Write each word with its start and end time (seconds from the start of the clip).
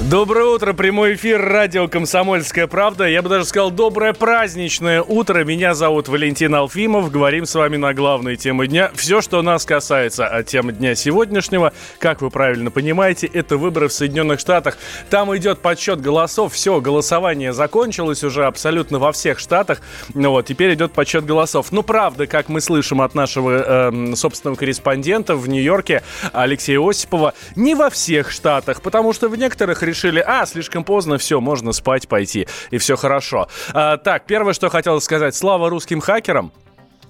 Доброе 0.00 0.44
утро, 0.44 0.74
прямой 0.74 1.16
эфир 1.16 1.42
радио 1.44 1.88
«Комсомольская 1.88 2.68
правда». 2.68 3.08
Я 3.08 3.20
бы 3.20 3.28
даже 3.28 3.44
сказал, 3.44 3.72
доброе 3.72 4.12
праздничное 4.12 5.02
утро. 5.02 5.42
Меня 5.42 5.74
зовут 5.74 6.06
Валентин 6.06 6.54
Алфимов. 6.54 7.10
Говорим 7.10 7.44
с 7.44 7.54
вами 7.56 7.76
на 7.76 7.92
главные 7.92 8.36
темы 8.36 8.68
дня. 8.68 8.92
Все, 8.94 9.20
что 9.20 9.42
нас 9.42 9.66
касается 9.66 10.28
от 10.28 10.46
темы 10.46 10.72
дня 10.72 10.94
сегодняшнего, 10.94 11.72
как 11.98 12.22
вы 12.22 12.30
правильно 12.30 12.70
понимаете, 12.70 13.26
это 13.26 13.56
выборы 13.56 13.88
в 13.88 13.92
Соединенных 13.92 14.38
Штатах. 14.38 14.78
Там 15.10 15.36
идет 15.36 15.58
подсчет 15.58 16.00
голосов. 16.00 16.54
Все, 16.54 16.80
голосование 16.80 17.52
закончилось 17.52 18.22
уже 18.22 18.46
абсолютно 18.46 19.00
во 19.00 19.10
всех 19.10 19.40
штатах. 19.40 19.82
Ну 20.14 20.30
вот, 20.30 20.46
теперь 20.46 20.74
идет 20.74 20.92
подсчет 20.92 21.26
голосов. 21.26 21.72
Ну, 21.72 21.82
правда, 21.82 22.28
как 22.28 22.48
мы 22.48 22.60
слышим 22.60 23.02
от 23.02 23.16
нашего 23.16 23.90
э, 23.90 24.14
собственного 24.14 24.54
корреспондента 24.54 25.34
в 25.34 25.48
Нью-Йорке 25.48 26.02
Алексея 26.32 26.78
Осипова, 26.80 27.34
не 27.56 27.74
во 27.74 27.90
всех 27.90 28.30
штатах, 28.30 28.80
потому 28.80 29.12
что 29.12 29.28
в 29.28 29.36
некоторых 29.36 29.87
решили, 29.88 30.22
а, 30.24 30.46
слишком 30.46 30.84
поздно, 30.84 31.18
все, 31.18 31.40
можно 31.40 31.72
спать 31.72 32.08
пойти, 32.08 32.46
и 32.70 32.78
все 32.78 32.96
хорошо. 32.96 33.48
А, 33.72 33.96
так, 33.96 34.26
первое, 34.26 34.52
что 34.52 34.68
хотел 34.68 35.00
сказать, 35.00 35.34
слава 35.34 35.70
русским 35.70 36.00
хакерам. 36.00 36.52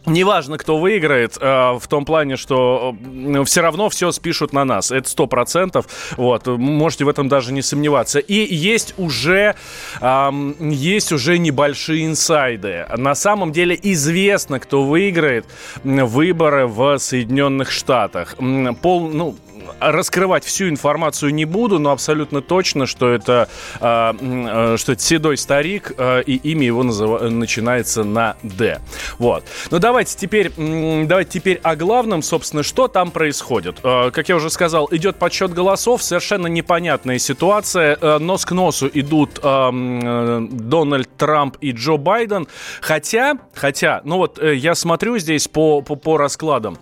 Неважно, 0.06 0.56
кто 0.56 0.78
выиграет, 0.78 1.36
э, 1.38 1.72
в 1.78 1.86
том 1.88 2.05
плане, 2.05 2.36
что 2.36 2.96
все 3.45 3.60
равно 3.60 3.91
все 3.91 4.10
спишут 4.12 4.52
на 4.52 4.64
нас. 4.64 4.91
Это 4.91 5.09
сто 5.09 5.27
процентов. 5.27 5.86
Вот, 6.16 6.47
можете 6.47 7.05
в 7.05 7.08
этом 7.08 7.28
даже 7.28 7.53
не 7.53 7.62
сомневаться. 7.62 8.19
И 8.19 8.55
есть 8.55 8.94
уже, 8.97 9.55
есть 10.00 11.12
уже 11.12 11.38
небольшие 11.38 12.06
инсайды. 12.06 12.86
На 12.97 13.14
самом 13.14 13.53
деле 13.53 13.78
известно, 13.83 14.60
кто 14.60 14.84
выиграет 14.84 15.44
выборы 15.84 16.66
в 16.66 16.98
Соединенных 16.98 17.70
Штатах. 17.70 18.36
Пол, 18.81 19.10
ну, 19.10 19.36
раскрывать 19.81 20.45
всю 20.45 20.69
информацию 20.69 21.34
не 21.34 21.45
буду, 21.45 21.78
но 21.78 21.91
абсолютно 21.91 22.42
точно, 22.42 22.87
что 22.87 23.09
это, 23.09 23.48
э, 23.81 24.77
что 24.78 24.92
это 24.92 25.03
седой 25.03 25.37
старик, 25.37 25.92
э, 25.97 26.23
и 26.23 26.37
имя 26.37 26.67
его 26.67 26.83
назыв... 26.83 27.20
начинается 27.31 28.05
на 28.05 28.37
«Д». 28.42 28.81
Вот. 29.19 29.45
Но 29.70 29.78
давайте 29.78 30.17
теперь, 30.17 30.53
давайте 30.56 31.31
теперь 31.31 31.61
о 31.62 31.77
главном, 31.77 32.23
собственно, 32.23 32.62
что 32.62 32.89
там 32.89 33.11
происходит. 33.11 33.78
Э, 33.83 34.11
как 34.11 34.28
я 34.28 34.37
уже 34.37 34.50
сказал, 34.50 34.89
идет 34.91 35.17
подсчет 35.17 35.53
голосов, 35.53 36.03
совершенно 36.03 36.47
непонятная 36.47 37.19
ситуация. 37.19 37.98
Э, 38.00 38.19
нос 38.19 38.45
к 38.45 38.53
носу 38.53 38.91
идут 38.93 39.41
э, 39.43 40.47
Дональд 40.50 41.09
Трамп 41.17 41.56
и 41.61 41.72
Джо 41.72 41.97
Байден. 41.97 42.48
Хотя, 42.81 43.39
хотя, 43.55 44.00
ну 44.05 44.17
вот 44.19 44.39
э, 44.39 44.55
я 44.55 44.75
смотрю 44.75 45.19
здесь 45.19 45.48
по, 45.48 45.83
по, 45.83 45.97
по 45.97 46.17
раскладам. 46.17 46.78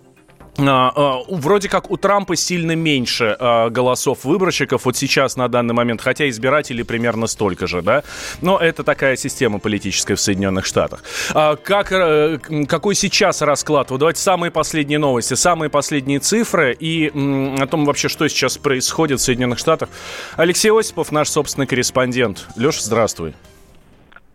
А, 0.59 0.93
а, 0.95 1.23
вроде 1.29 1.69
как 1.69 1.91
у 1.91 1.97
Трампа 1.97 2.37
сильно 2.37 2.73
меньше 2.73 3.37
а, 3.39 3.69
голосов 3.69 4.25
выборщиков 4.25 4.85
вот 4.85 4.97
сейчас 4.97 5.37
на 5.37 5.49
данный 5.49 5.75
момент, 5.75 6.01
хотя 6.01 6.29
избирателей 6.29 6.83
примерно 6.83 7.27
столько 7.27 7.67
же, 7.67 7.83
да. 7.83 8.03
Но 8.41 8.59
это 8.59 8.83
такая 8.83 9.17
система 9.17 9.59
политическая 9.59 10.15
в 10.15 10.21
Соединенных 10.21 10.65
Штатах. 10.65 11.03
Как, 11.33 11.93
э, 11.93 12.39
какой 12.69 12.95
сейчас 12.95 13.43
расклад? 13.43 13.91
Вот 13.91 13.99
давайте 13.99 14.21
самые 14.21 14.51
последние 14.51 14.99
новости, 14.99 15.35
самые 15.35 15.71
последние 15.71 16.21
цифры 16.21 16.75
и 16.79 17.09
о 17.09 17.67
том 17.67 17.85
вообще, 17.85 18.09
что 18.09 18.29
сейчас 18.29 18.59
происходит 18.59 19.21
в 19.21 19.23
Соединенных 19.23 19.59
Штатах. 19.59 19.89
Алексей 20.37 20.71
Осипов, 20.71 21.13
наш 21.13 21.29
собственный 21.29 21.67
корреспондент. 21.67 22.47
Леша, 22.57 22.81
здравствуй. 22.83 23.35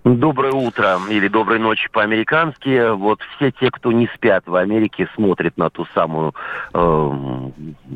Доброе 0.04 0.54
утро 0.54 0.98
или 1.12 1.28
доброй 1.28 1.60
ночи 1.60 1.88
по-американски. 1.92 2.90
Вот 2.90 3.22
все 3.36 3.52
те, 3.52 3.70
кто 3.70 3.92
не 3.92 4.08
спят 4.16 4.48
в 4.48 4.56
Америке, 4.56 5.08
смотрят 5.14 5.56
на 5.58 5.70
ту 5.70 5.86
самую 5.94 6.34
э, 6.74 7.50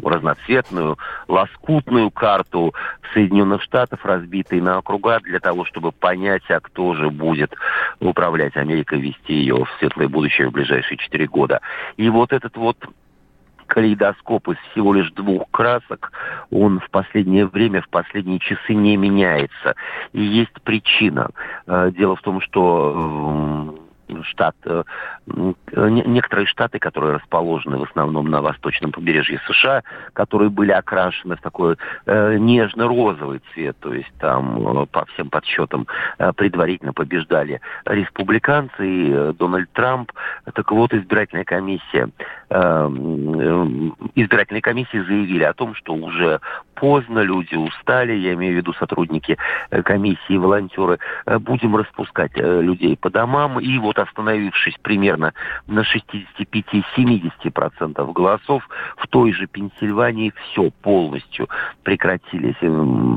разноцветную, 0.03 0.99
лоскутную 1.27 2.11
карту 2.11 2.75
Соединенных 3.11 3.63
Штатов, 3.63 4.05
разбитой 4.05 4.61
на 4.61 4.77
округа, 4.77 5.19
для 5.21 5.39
того, 5.39 5.65
чтобы 5.65 5.91
понять, 5.91 6.43
а 6.49 6.59
кто 6.59 6.93
же 6.93 7.09
будет 7.09 7.55
управлять 7.99 8.55
Америкой, 8.55 8.99
вести 8.99 9.33
ее 9.33 9.65
в 9.65 9.69
светлое 9.79 10.07
будущее 10.07 10.49
в 10.49 10.51
ближайшие 10.51 10.99
четыре 10.99 11.25
года. 11.25 11.61
И 11.97 12.07
вот 12.09 12.33
этот 12.33 12.55
вот 12.55 12.77
калейдоскоп 13.67 14.49
из 14.49 14.57
всего 14.71 14.93
лишь 14.93 15.11
двух 15.11 15.49
красок, 15.51 16.11
он 16.51 16.79
в 16.79 16.89
последнее 16.89 17.45
время, 17.45 17.81
в 17.81 17.89
последние 17.89 18.39
часы 18.39 18.73
не 18.73 18.97
меняется. 18.97 19.75
И 20.13 20.21
есть 20.21 20.61
причина. 20.63 21.29
Э, 21.67 21.91
дело 21.95 22.15
в 22.15 22.21
том, 22.21 22.41
что 22.41 23.84
штат, 24.23 24.55
э, 24.65 24.83
некоторые 25.25 26.45
штаты, 26.45 26.79
которые 26.79 27.17
расположены 27.17 27.77
в 27.77 27.83
основном 27.83 28.29
на 28.29 28.41
восточном 28.41 28.91
побережье 28.91 29.39
США, 29.47 29.83
которые 30.13 30.49
были 30.49 30.71
окрашены 30.71 31.35
в 31.35 31.41
такой 31.41 31.77
э, 32.05 32.37
нежно-розовый 32.37 33.41
цвет, 33.53 33.77
то 33.79 33.93
есть 33.93 34.11
там 34.19 34.81
э, 34.81 34.85
по 34.87 35.05
всем 35.05 35.29
подсчетам 35.29 35.87
э, 36.17 36.31
предварительно 36.33 36.93
побеждали 36.93 37.61
республиканцы 37.85 38.87
и 38.87 39.11
э, 39.11 39.33
Дональд 39.37 39.71
Трамп. 39.71 40.11
Так 40.53 40.71
вот, 40.71 40.93
избирательная 40.93 41.45
комиссия, 41.45 42.09
э, 42.49 42.59
э, 42.59 43.67
избирательные 44.15 44.61
комиссии 44.61 44.99
заявили 44.99 45.43
о 45.43 45.53
том, 45.53 45.75
что 45.75 45.93
уже 45.93 46.39
поздно, 46.75 47.19
люди 47.19 47.55
устали, 47.55 48.13
я 48.13 48.33
имею 48.33 48.53
в 48.53 48.57
виду 48.57 48.73
сотрудники 48.73 49.37
э, 49.71 49.81
комиссии, 49.81 50.37
волонтеры, 50.37 50.99
э, 51.25 51.39
будем 51.39 51.75
распускать 51.75 52.31
э, 52.35 52.61
людей 52.61 52.97
по 52.97 53.09
домам, 53.09 53.59
и 53.59 53.77
вот 53.79 53.94
остановившись 54.03 54.75
примерно 54.81 55.33
на 55.67 55.81
65-70% 55.81 58.13
голосов, 58.13 58.65
в 58.97 59.07
той 59.07 59.33
же 59.33 59.47
Пенсильвании 59.47 60.33
все 60.35 60.71
полностью 60.81 61.49
прекратили, 61.83 62.55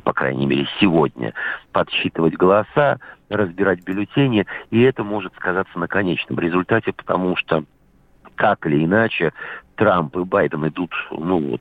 по 0.00 0.12
крайней 0.12 0.46
мере, 0.46 0.66
сегодня 0.80 1.32
подсчитывать 1.72 2.34
голоса, 2.34 2.98
разбирать 3.28 3.84
бюллетени, 3.84 4.46
и 4.70 4.80
это 4.82 5.04
может 5.04 5.34
сказаться 5.36 5.78
на 5.78 5.88
конечном 5.88 6.38
результате, 6.38 6.92
потому 6.92 7.36
что 7.36 7.64
так 8.38 8.66
или 8.66 8.84
иначе 8.84 9.32
Трамп 9.78 10.16
и 10.16 10.24
Байден 10.24 10.66
идут, 10.66 10.90
ну 11.12 11.38
вот, 11.50 11.60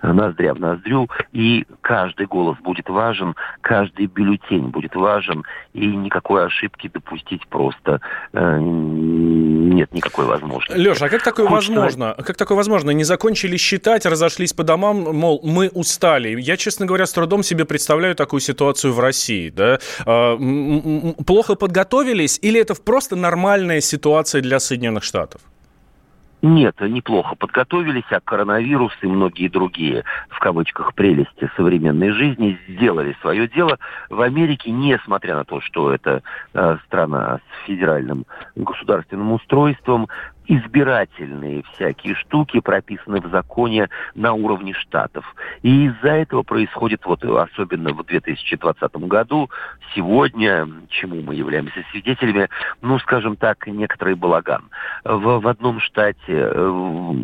ноздря 0.00 0.54
в 0.54 0.60
ноздрю, 0.60 1.08
и 1.32 1.66
каждый 1.80 2.26
голос 2.26 2.56
будет 2.58 2.88
важен, 2.88 3.34
каждый 3.60 4.06
бюллетень 4.06 4.68
будет 4.68 4.94
важен, 4.94 5.44
и 5.74 5.84
никакой 5.86 6.46
ошибки 6.46 6.88
допустить 6.88 7.46
просто 7.48 8.00
э, 8.32 8.58
нет 8.60 9.92
никакой 9.92 10.26
возможности. 10.26 10.80
Леша, 10.80 11.06
а 11.06 11.08
как 11.08 11.24
такое 11.24 11.46
Хоть 11.46 11.68
возможно? 11.68 12.14
Как 12.24 12.36
такое 12.36 12.56
возможно? 12.56 12.92
Не 12.92 13.04
закончили 13.04 13.56
считать, 13.56 14.06
разошлись 14.06 14.52
по 14.52 14.62
домам, 14.62 15.16
мол, 15.16 15.40
мы 15.42 15.68
устали. 15.68 16.40
Я, 16.40 16.56
честно 16.56 16.86
говоря, 16.86 17.06
с 17.06 17.12
трудом 17.12 17.42
себе 17.42 17.64
представляю 17.64 18.14
такую 18.14 18.38
ситуацию 18.38 18.92
в 18.92 19.00
России, 19.00 19.50
да? 19.50 19.80
А, 20.06 20.36
плохо 21.26 21.56
подготовились, 21.56 22.38
или 22.40 22.60
это 22.60 22.76
просто 22.76 23.16
нормальная 23.16 23.80
ситуация 23.80 24.42
для 24.42 24.60
Соединенных 24.60 25.02
Штатов? 25.02 25.40
Нет, 26.40 26.80
неплохо 26.80 27.34
подготовились, 27.34 28.04
а 28.10 28.20
коронавирус 28.20 28.92
и 29.02 29.06
многие 29.08 29.48
другие, 29.48 30.04
в 30.28 30.38
кавычках, 30.38 30.94
прелести 30.94 31.50
современной 31.56 32.10
жизни 32.10 32.58
сделали 32.68 33.16
свое 33.20 33.48
дело. 33.48 33.78
В 34.08 34.20
Америке, 34.20 34.70
несмотря 34.70 35.34
на 35.34 35.44
то, 35.44 35.60
что 35.60 35.92
это 35.92 36.22
э, 36.54 36.76
страна 36.86 37.38
с 37.38 37.66
федеральным 37.66 38.24
государственным 38.54 39.32
устройством, 39.32 40.06
избирательные 40.48 41.62
всякие 41.74 42.14
штуки 42.14 42.60
прописаны 42.60 43.20
в 43.20 43.30
законе 43.30 43.88
на 44.14 44.32
уровне 44.32 44.72
штатов. 44.72 45.24
И 45.62 45.86
из-за 45.86 46.08
этого 46.08 46.42
происходит, 46.42 47.04
вот 47.04 47.22
особенно 47.22 47.92
в 47.92 48.04
2020 48.04 48.96
году, 48.96 49.50
сегодня, 49.94 50.66
чему 50.88 51.22
мы 51.22 51.34
являемся 51.34 51.84
свидетелями, 51.90 52.48
ну, 52.80 52.98
скажем 52.98 53.36
так, 53.36 53.66
некоторый 53.66 54.14
балаган. 54.14 54.64
В, 55.04 55.40
в 55.40 55.46
одном 55.46 55.80
штате 55.80 56.16
э, 56.28 56.68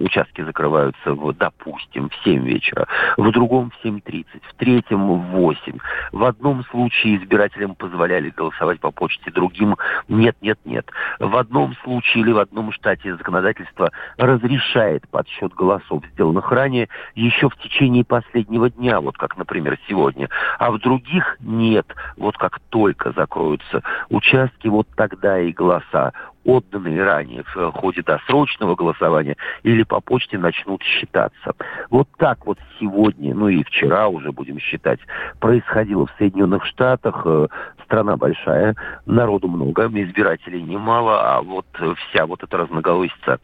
участки 0.02 0.42
закрываются, 0.42 1.14
в, 1.14 1.32
допустим, 1.32 2.10
в 2.10 2.14
7 2.24 2.44
вечера, 2.44 2.86
в 3.16 3.30
другом 3.30 3.70
в 3.70 3.86
7.30, 3.86 4.26
в 4.42 4.54
третьем 4.56 5.06
в 5.06 5.30
8. 5.30 5.78
В 6.12 6.24
одном 6.24 6.62
случае 6.64 7.16
избирателям 7.16 7.74
позволяли 7.74 8.28
голосовать 8.30 8.80
по 8.80 8.90
почте, 8.90 9.30
другим 9.30 9.76
нет, 10.08 10.36
нет, 10.42 10.58
нет. 10.64 10.86
В 11.18 11.36
одном 11.36 11.74
случае 11.82 12.22
или 12.24 12.32
в 12.32 12.38
одном 12.38 12.70
штате 12.72 13.13
законодательство 13.16 13.90
разрешает 14.16 15.08
подсчет 15.08 15.52
голосов, 15.54 16.04
сделанных 16.12 16.50
ранее, 16.50 16.88
еще 17.14 17.48
в 17.48 17.56
течение 17.56 18.04
последнего 18.04 18.70
дня, 18.70 19.00
вот 19.00 19.16
как, 19.16 19.36
например, 19.36 19.78
сегодня. 19.88 20.28
А 20.58 20.70
в 20.70 20.78
других 20.78 21.36
нет. 21.40 21.86
Вот 22.16 22.36
как 22.36 22.60
только 22.70 23.12
закроются 23.12 23.82
участки, 24.08 24.68
вот 24.68 24.88
тогда 24.96 25.40
и 25.40 25.52
голоса 25.52 26.12
отданные 26.44 27.02
ранее 27.02 27.44
в 27.54 27.72
ходе 27.72 28.02
досрочного 28.02 28.74
голосования 28.74 29.36
или 29.62 29.82
по 29.82 30.00
почте 30.00 30.38
начнут 30.38 30.82
считаться. 30.82 31.54
Вот 31.90 32.08
так 32.18 32.46
вот 32.46 32.58
сегодня, 32.78 33.34
ну 33.34 33.48
и 33.48 33.62
вчера 33.64 34.08
уже 34.08 34.32
будем 34.32 34.58
считать, 34.58 35.00
происходило 35.40 36.06
в 36.06 36.14
Соединенных 36.18 36.64
Штатах. 36.66 37.22
Э, 37.24 37.48
страна 37.84 38.16
большая, 38.16 38.74
народу 39.06 39.48
много, 39.48 39.86
избирателей 39.86 40.62
немало, 40.62 41.36
а 41.36 41.42
вот 41.42 41.66
вся 42.08 42.26
вот 42.26 42.42
эта 42.42 42.56
разноголосица 42.56 43.38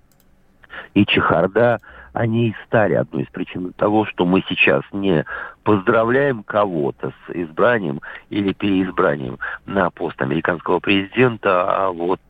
и 0.94 1.04
чехарда– 1.04 1.80
они 2.12 2.48
и 2.48 2.56
стали 2.66 2.94
одной 2.94 3.22
из 3.22 3.28
причин 3.28 3.72
того, 3.74 4.04
что 4.06 4.24
мы 4.24 4.42
сейчас 4.48 4.82
не 4.92 5.24
поздравляем 5.62 6.42
кого-то 6.42 7.12
с 7.26 7.34
избранием 7.34 8.00
или 8.30 8.52
переизбранием 8.52 9.38
на 9.66 9.90
пост 9.90 10.20
американского 10.20 10.80
президента, 10.80 11.86
а 11.86 11.90
вот 11.90 12.20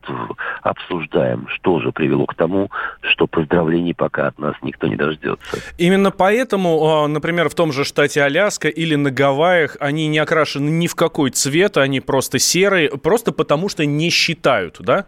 обсуждаем, 0.61 1.47
что 1.47 1.79
же 1.79 1.91
привело 1.91 2.25
к 2.25 2.35
тому, 2.35 2.69
что 3.01 3.27
поздравлений 3.27 3.93
пока 3.93 4.27
от 4.27 4.39
нас 4.39 4.55
никто 4.61 4.87
не 4.87 4.95
дождется. 4.95 5.57
Именно 5.77 6.11
поэтому, 6.11 6.85
а, 6.85 7.07
например, 7.07 7.49
в 7.49 7.55
том 7.55 7.71
же 7.71 7.83
штате 7.83 8.23
Аляска 8.23 8.67
или 8.67 8.95
на 8.95 9.11
Гавайях 9.11 9.77
они 9.79 10.07
не 10.07 10.19
окрашены 10.19 10.69
ни 10.69 10.87
в 10.87 10.95
какой 10.95 11.31
цвет, 11.31 11.77
они 11.77 12.01
просто 12.01 12.39
серые, 12.39 12.89
просто 12.89 13.31
потому 13.31 13.69
что 13.69 13.85
не 13.85 14.09
считают, 14.09 14.77
да? 14.79 15.05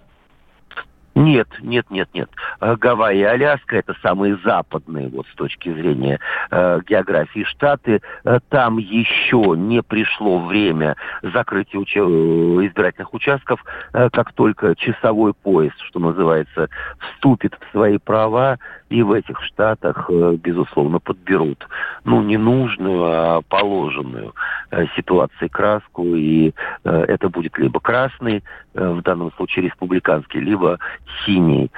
Нет, 1.16 1.48
нет, 1.62 1.86
нет, 1.92 2.10
нет. 2.14 2.30
Э, 2.60 2.76
Гавайи 2.76 3.20
и 3.20 3.24
Аляска 3.24 3.78
это 3.78 3.94
самые 4.02 4.38
западные, 4.44 5.10
вот 5.10 5.28
с 5.28 5.36
точки 5.36 5.72
зрения 5.72 6.20
э, 6.50 6.80
географии 6.88 7.44
штаты. 7.44 8.02
Э, 8.24 8.40
там 8.50 8.80
еще 8.80 9.54
не 9.56 9.84
пришло 9.84 10.40
время 10.40 10.96
закрытия 11.22 11.80
уча- 11.80 12.00
э, 12.00 12.66
избирательных 12.68 13.14
участков. 13.14 13.64
Как 13.92 14.34
только 14.34 14.76
часовой 14.76 15.34
поезд, 15.34 15.80
что 15.82 16.00
называется, 16.00 16.70
вступит 16.98 17.56
в 17.60 17.72
свои 17.72 17.98
права, 18.00 18.58
и 18.94 19.02
в 19.02 19.12
этих 19.12 19.42
штатах, 19.42 20.06
э, 20.10 20.38
безусловно, 20.44 21.00
подберут, 21.00 21.68
ну, 22.04 22.22
не 22.22 22.38
нужную, 22.38 23.04
а 23.04 23.42
положенную 23.42 24.36
э, 24.70 24.86
ситуации 24.96 25.48
краску, 25.48 26.16
и 26.16 26.54
э, 26.84 27.06
это 27.08 27.30
будет 27.30 27.58
либо 27.58 27.80
красный, 27.80 28.44
в 28.74 29.02
данном 29.02 29.32
случае 29.34 29.66
республиканский, 29.66 30.40
либо 30.40 30.80
синий 31.26 31.70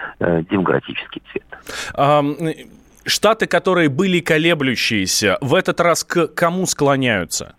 демократический 0.49 1.21
цвет. 1.31 1.45
Штаты, 3.05 3.47
которые 3.47 3.89
были 3.89 4.21
колеблющиеся, 4.21 5.37
в 5.41 5.55
этот 5.55 5.81
раз 5.81 6.05
к 6.05 6.27
кому 6.27 6.65
склоняются? 6.65 7.55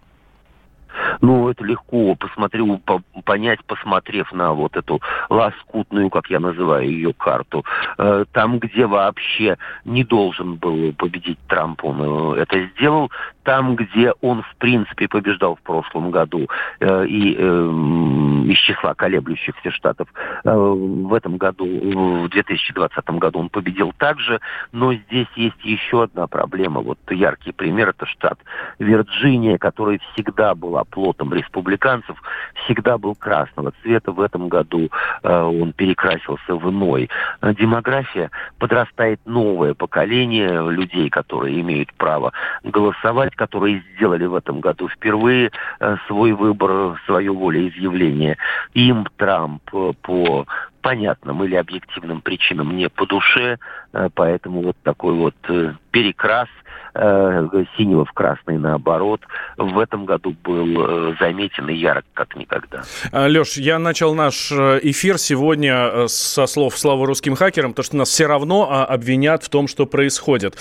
Ну, 1.20 1.48
это 1.48 1.64
легко 1.64 2.14
посмотрю, 2.14 2.78
по, 2.78 3.02
понять, 3.24 3.64
посмотрев 3.64 4.32
на 4.32 4.52
вот 4.52 4.76
эту 4.76 5.00
лоскутную, 5.28 6.10
как 6.10 6.28
я 6.28 6.40
называю 6.40 6.88
ее, 6.88 7.12
карту. 7.12 7.64
Э, 7.98 8.24
там, 8.32 8.58
где 8.58 8.86
вообще 8.86 9.56
не 9.84 10.04
должен 10.04 10.56
был 10.56 10.92
победить 10.92 11.38
Трамп, 11.48 11.84
он 11.84 12.34
э, 12.36 12.42
это 12.42 12.66
сделал. 12.74 13.10
Там, 13.42 13.76
где 13.76 14.12
он, 14.22 14.42
в 14.42 14.56
принципе, 14.56 15.08
побеждал 15.08 15.54
в 15.56 15.62
прошлом 15.62 16.10
году 16.10 16.48
э, 16.80 17.06
и 17.06 17.36
э, 17.38 17.70
из 18.46 18.58
числа 18.58 18.94
колеблющихся 18.94 19.70
штатов, 19.70 20.08
э, 20.44 20.50
в 20.54 21.12
этом 21.12 21.36
году, 21.36 21.66
в 21.66 22.28
2020 22.28 23.18
году 23.18 23.40
он 23.40 23.48
победил 23.48 23.92
также. 23.98 24.40
Но 24.72 24.94
здесь 24.94 25.28
есть 25.36 25.62
еще 25.64 26.04
одна 26.04 26.26
проблема. 26.26 26.80
Вот 26.80 26.98
яркий 27.10 27.52
пример– 27.52 27.88
это 27.90 28.06
штат 28.06 28.38
Вирджиния, 28.78 29.58
который 29.58 30.00
всегда 30.12 30.54
была 30.54 30.84
плотом 30.84 31.32
республиканцев, 31.32 32.20
всегда 32.64 32.98
был 32.98 33.14
красного 33.14 33.72
цвета. 33.82 34.12
В 34.12 34.20
этом 34.20 34.48
году 34.48 34.90
э, 35.22 35.42
он 35.42 35.72
перекрасился 35.72 36.54
в 36.54 36.70
иной. 36.70 37.10
Демография, 37.42 38.30
подрастает 38.58 39.20
новое 39.24 39.74
поколение 39.74 40.70
людей, 40.70 41.10
которые 41.10 41.60
имеют 41.60 41.92
право 41.94 42.32
голосовать, 42.62 43.34
которые 43.34 43.82
сделали 43.94 44.26
в 44.26 44.34
этом 44.34 44.60
году 44.60 44.88
впервые 44.88 45.50
э, 45.80 45.96
свой 46.06 46.32
выбор, 46.32 47.00
свое 47.06 47.32
волеизъявление. 47.32 48.35
Им 48.74 49.06
Трамп 49.16 49.62
э, 49.72 49.92
по 50.02 50.46
понятным 50.80 51.42
или 51.42 51.56
объективным 51.56 52.20
причинам 52.20 52.76
не 52.76 52.88
по 52.88 53.06
душе, 53.06 53.58
э, 53.92 54.08
поэтому 54.14 54.62
вот 54.62 54.76
такой 54.82 55.14
вот 55.14 55.34
э, 55.48 55.74
перекрас 55.90 56.48
синего 57.76 58.06
в 58.06 58.12
красный 58.12 58.56
наоборот 58.56 59.20
в 59.58 59.78
этом 59.78 60.06
году 60.06 60.34
был 60.42 61.14
заметен 61.20 61.68
и 61.68 61.74
ярок 61.74 62.06
как 62.14 62.34
никогда. 62.36 62.84
А, 63.12 63.26
Леш, 63.26 63.58
я 63.58 63.78
начал 63.78 64.14
наш 64.14 64.50
эфир 64.50 65.18
сегодня 65.18 66.08
со 66.08 66.46
слов 66.46 66.78
славы 66.78 67.04
русским 67.04 67.36
хакерам, 67.36 67.74
то 67.74 67.82
что 67.82 67.96
нас 67.96 68.08
все 68.08 68.24
равно 68.24 68.68
а, 68.70 68.86
обвинят 68.86 69.42
в 69.42 69.50
том, 69.50 69.68
что 69.68 69.84
происходит. 69.84 70.56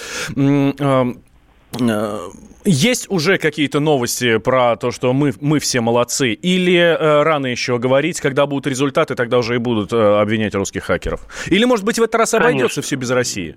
Есть 2.65 3.09
уже 3.11 3.37
какие-то 3.37 3.79
новости 3.79 4.37
про 4.37 4.75
то, 4.75 4.91
что 4.91 5.13
мы, 5.13 5.33
мы 5.39 5.59
все 5.59 5.81
молодцы? 5.81 6.33
Или 6.33 6.77
э, 6.77 7.23
рано 7.23 7.45
еще 7.45 7.77
говорить, 7.77 8.19
когда 8.19 8.47
будут 8.47 8.65
результаты, 8.65 9.13
тогда 9.13 9.37
уже 9.37 9.55
и 9.55 9.57
будут 9.59 9.93
э, 9.93 10.19
обвинять 10.19 10.55
русских 10.55 10.85
хакеров? 10.85 11.21
Или, 11.47 11.65
может 11.65 11.85
быть, 11.85 11.99
в 11.99 12.01
этот 12.01 12.15
раз 12.15 12.33
обойдется 12.33 12.75
Конечно. 12.75 12.81
все 12.81 12.95
без 12.95 13.11
России? 13.11 13.55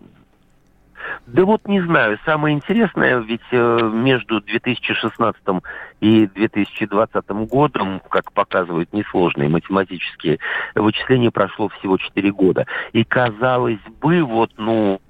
Да 1.28 1.44
вот 1.44 1.66
не 1.68 1.82
знаю. 1.82 2.18
Самое 2.24 2.54
интересное, 2.54 3.18
ведь 3.18 3.40
э, 3.50 3.80
между 3.92 4.40
2016 4.40 5.42
и 6.00 6.26
2020 6.26 7.28
годом, 7.48 8.00
как 8.08 8.32
показывают 8.32 8.92
несложные 8.92 9.48
математические 9.48 10.38
вычисления, 10.74 11.30
прошло 11.30 11.68
всего 11.68 11.98
4 11.98 12.32
года. 12.32 12.66
И 12.92 13.04
казалось 13.04 13.80
бы, 14.00 14.22
вот, 14.22 14.52
ну, 14.56 15.00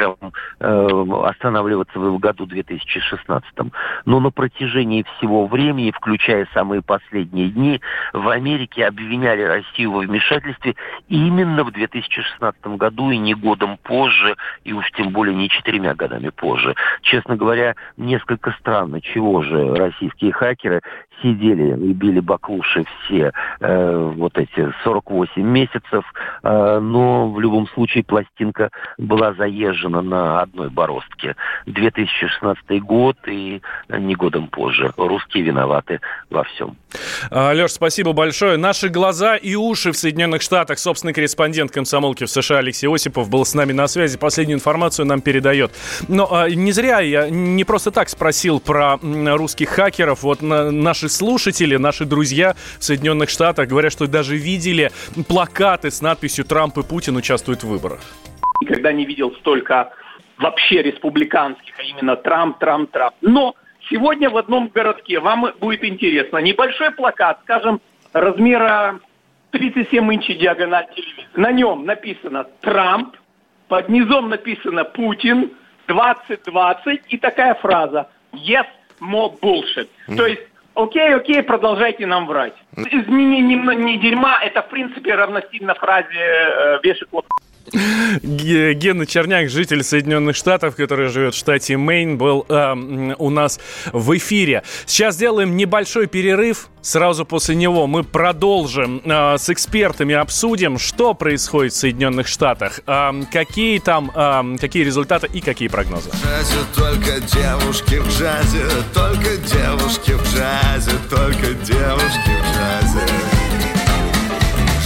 прям 0.00 0.16
э, 0.60 1.04
останавливаться 1.24 1.98
в 1.98 2.18
году 2.18 2.46
2016. 2.46 3.44
Но 4.06 4.20
на 4.20 4.30
протяжении 4.30 5.04
всего 5.16 5.46
времени, 5.46 5.90
включая 5.90 6.48
самые 6.54 6.80
последние 6.80 7.48
дни, 7.48 7.80
в 8.12 8.28
Америке 8.28 8.86
обвиняли 8.86 9.42
Россию 9.42 9.92
во 9.92 10.00
вмешательстве 10.00 10.76
именно 11.08 11.64
в 11.64 11.72
2016 11.72 12.66
году 12.78 13.10
и 13.10 13.18
не 13.18 13.34
годом 13.34 13.78
позже, 13.82 14.36
и 14.64 14.72
уж 14.72 14.90
тем 14.92 15.10
более 15.10 15.34
не 15.34 15.48
четырьмя 15.48 15.94
годами 15.94 16.30
позже. 16.30 16.74
Честно 17.02 17.36
говоря, 17.36 17.74
несколько 17.96 18.52
странно, 18.52 19.00
чего 19.00 19.42
же 19.42 19.74
российские 19.74 20.32
хакеры 20.32 20.80
сидели 21.22 21.76
и 21.90 21.92
били 21.92 22.20
баклуши 22.20 22.84
все 23.04 23.32
э, 23.60 24.12
вот 24.16 24.36
эти 24.38 24.72
48 24.84 25.42
месяцев, 25.42 26.04
э, 26.42 26.78
но 26.80 27.30
в 27.30 27.40
любом 27.40 27.68
случае 27.68 28.04
пластинка 28.04 28.70
была 28.98 29.34
заезжена 29.34 30.02
на 30.02 30.42
одной 30.42 30.70
бороздке. 30.70 31.36
2016 31.66 32.82
год 32.82 33.16
и 33.26 33.60
не 33.88 34.14
годом 34.14 34.48
позже. 34.48 34.92
Русские 34.96 35.44
виноваты 35.44 36.00
во 36.30 36.44
всем. 36.44 36.76
А, 37.30 37.52
Леш, 37.52 37.72
спасибо 37.72 38.12
большое. 38.12 38.56
Наши 38.56 38.88
глаза 38.88 39.36
и 39.36 39.54
уши 39.54 39.92
в 39.92 39.96
Соединенных 39.96 40.42
Штатах. 40.42 40.78
Собственный 40.78 41.12
корреспондент 41.12 41.70
комсомолки 41.70 42.24
в 42.24 42.30
США 42.30 42.58
Алексей 42.58 42.88
Осипов 42.88 43.28
был 43.28 43.44
с 43.44 43.54
нами 43.54 43.72
на 43.72 43.86
связи. 43.88 44.18
Последнюю 44.18 44.56
информацию 44.56 45.06
нам 45.06 45.20
передает. 45.20 45.72
Но 46.08 46.28
а, 46.32 46.48
не 46.48 46.72
зря 46.72 47.00
я 47.00 47.28
не 47.28 47.64
просто 47.64 47.90
так 47.90 48.08
спросил 48.08 48.60
про 48.60 48.98
русских 49.02 49.70
хакеров. 49.70 50.22
Вот 50.22 50.42
на, 50.42 50.70
наши 50.70 51.08
слушатели, 51.10 51.76
наши 51.76 52.04
друзья 52.04 52.54
в 52.78 52.84
Соединенных 52.84 53.28
Штатах 53.30 53.68
говорят, 53.68 53.92
что 53.92 54.06
даже 54.06 54.36
видели 54.36 54.90
плакаты 55.28 55.90
с 55.90 56.00
надписью 56.00 56.44
«Трамп 56.44 56.78
и 56.78 56.82
Путин 56.82 57.16
участвуют 57.16 57.62
в 57.62 57.68
выборах». 57.68 58.00
Никогда 58.62 58.92
не 58.92 59.04
видел 59.04 59.32
столько 59.36 59.92
вообще 60.38 60.82
республиканских, 60.82 61.74
а 61.78 61.82
именно 61.82 62.16
Трамп, 62.16 62.58
Трамп, 62.58 62.90
Трамп. 62.90 63.14
Но 63.20 63.54
сегодня 63.88 64.30
в 64.30 64.36
одном 64.36 64.68
городке 64.68 65.20
вам 65.20 65.52
будет 65.60 65.84
интересно. 65.84 66.38
Небольшой 66.38 66.90
плакат, 66.92 67.40
скажем, 67.42 67.80
размера 68.12 69.00
37 69.50 70.14
инчей 70.14 70.36
диагональ 70.36 70.86
телевизора. 70.94 71.26
На 71.34 71.52
нем 71.52 71.84
написано 71.84 72.44
«Трамп», 72.60 73.16
под 73.68 73.88
низом 73.88 74.28
написано 74.28 74.84
«Путин», 74.84 75.50
2020 75.90 77.00
и 77.08 77.18
такая 77.18 77.54
фраза 77.54 78.08
«Yes, 78.32 78.66
more 79.00 79.38
bullshit». 79.40 79.88
Mm. 80.08 80.16
То 80.16 80.26
есть 80.26 80.42
Окей, 80.82 81.14
окей, 81.14 81.42
продолжайте 81.42 82.06
нам 82.06 82.26
врать. 82.26 82.54
Не, 82.76 83.42
не, 83.42 83.56
не, 83.74 83.98
дерьма, 83.98 84.38
это 84.42 84.62
в 84.62 84.68
принципе 84.68 85.14
равносильно 85.14 85.74
фразе 85.74 86.08
э, 86.18 86.78
«вешай 86.82 87.06
Гена 88.22 89.06
Черняк, 89.06 89.48
житель 89.48 89.82
Соединенных 89.82 90.36
Штатов, 90.36 90.76
который 90.76 91.08
живет 91.08 91.34
в 91.34 91.38
штате 91.38 91.76
Мейн, 91.76 92.18
был 92.18 92.44
э, 92.48 93.14
у 93.18 93.30
нас 93.30 93.60
в 93.92 94.16
эфире. 94.16 94.62
Сейчас 94.86 95.14
сделаем 95.14 95.56
небольшой 95.56 96.06
перерыв. 96.06 96.68
Сразу 96.82 97.26
после 97.26 97.54
него 97.54 97.86
мы 97.86 98.02
продолжим 98.04 99.02
э, 99.04 99.36
с 99.38 99.50
экспертами, 99.50 100.14
обсудим, 100.14 100.78
что 100.78 101.14
происходит 101.14 101.72
в 101.72 101.76
Соединенных 101.76 102.26
Штатах, 102.26 102.80
э, 102.86 103.22
какие 103.32 103.78
там, 103.78 104.10
э, 104.14 104.56
какие 104.58 104.82
результаты 104.84 105.28
и 105.32 105.40
какие 105.40 105.68
прогнозы. 105.68 106.10
Только 106.74 107.20
девушки 107.20 107.96
в 107.96 108.08
джазе, 108.08 108.66
только 108.94 109.36
девушки 109.36 110.12
в 110.12 110.34
джазе, 110.34 110.92
только 111.08 111.54
девушки 111.54 112.30
в 112.30 112.56
джазе. 112.56 113.39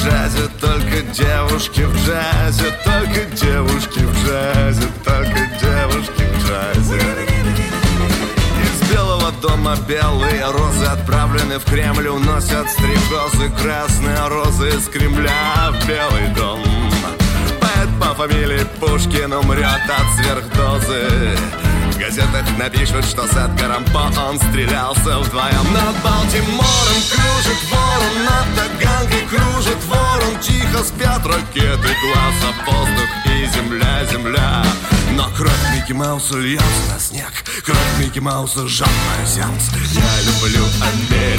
Джазе, 0.04 0.48
только 0.60 1.02
девушки 1.12 1.80
в 1.80 1.94
джазе, 1.96 2.70
только 2.84 3.24
девушки 3.36 4.00
в 4.00 4.26
джазе, 4.26 4.88
только 5.04 5.50
девушки 5.60 6.22
в 6.22 6.46
джазе. 6.46 7.00
Из 8.62 8.90
белого 8.90 9.32
дома 9.40 9.76
белые 9.88 10.50
розы 10.50 10.84
отправлены 10.84 11.58
в 11.58 11.64
Кремль, 11.64 12.08
уносят 12.08 12.70
стрекозы 12.70 13.50
красные 13.62 14.28
розы 14.28 14.68
из 14.68 14.88
Кремля 14.88 15.70
в 15.70 15.86
Белый 15.86 16.28
дом. 16.36 16.60
Поэт 17.60 17.88
по 17.98 18.14
фамилии 18.14 18.66
Пушкин 18.80 19.32
умрет 19.32 19.64
от 19.64 20.16
сверхдозы. 20.16 21.63
Газетах 22.04 22.44
напишут, 22.58 23.02
что 23.06 23.26
с 23.26 23.34
Эдгаром 23.34 23.82
По 23.86 24.12
он 24.20 24.36
стрелялся 24.36 25.20
вдвоем. 25.20 25.72
Над 25.72 25.96
Балтимором 26.02 27.00
кружит 27.10 27.58
ворон 27.70 28.24
Над 28.26 28.54
Таганкой 28.54 29.26
кружит 29.26 29.82
ворон. 29.86 30.38
Тихо 30.42 30.84
спят 30.84 31.24
ракеты 31.24 31.96
класса 32.02 32.54
Воздух 32.66 33.08
и 33.24 33.46
земля, 33.46 34.04
земля. 34.12 34.64
Но 35.12 35.30
кровь 35.34 35.50
Микки 35.74 35.92
Мауса 35.92 36.36
льется 36.36 36.92
на 36.92 36.98
снег 36.98 37.32
Кровь 37.64 37.98
Микки 37.98 38.18
Мауса 38.18 38.68
жадное 38.68 39.26
сердце 39.26 39.72
Я 39.92 40.20
люблю 40.26 40.64
Америку 40.82 41.33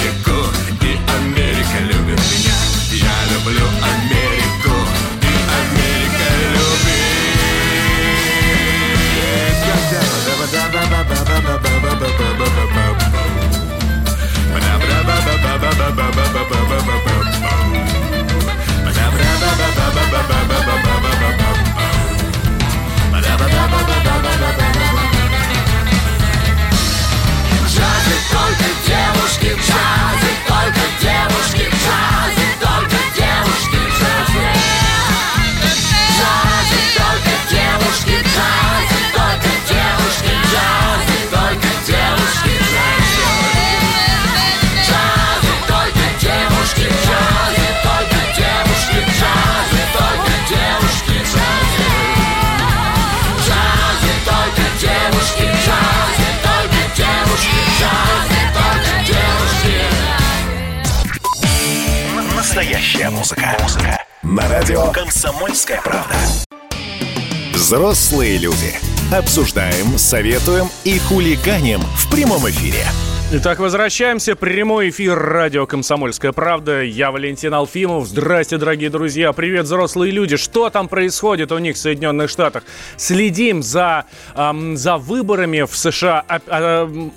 Взрослые 67.95 68.37
люди. 68.39 68.75
Обсуждаем, 69.13 69.97
советуем 69.97 70.65
и 70.83 70.99
хулиганим 70.99 71.79
в 71.79 72.11
прямом 72.11 72.41
эфире. 72.49 72.83
Итак, 73.31 73.59
возвращаемся. 73.59 74.35
Прямой 74.35 74.89
эфир 74.89 75.17
радио 75.17 75.65
«Комсомольская 75.65 76.33
правда». 76.33 76.81
Я 76.81 77.11
Валентин 77.11 77.53
Алфимов. 77.53 78.05
Здрасте, 78.05 78.57
дорогие 78.57 78.89
друзья. 78.89 79.31
Привет, 79.31 79.63
взрослые 79.63 80.11
люди. 80.11 80.35
Что 80.35 80.69
там 80.69 80.89
происходит 80.89 81.53
у 81.53 81.57
них 81.57 81.77
в 81.77 81.79
Соединенных 81.79 82.29
Штатах? 82.29 82.63
Следим 82.97 83.63
за, 83.63 84.03
эм, 84.35 84.75
за 84.75 84.97
выборами 84.97 85.61
в 85.61 85.73
США. 85.73 86.21
А, 86.27 86.83
м, 86.83 87.13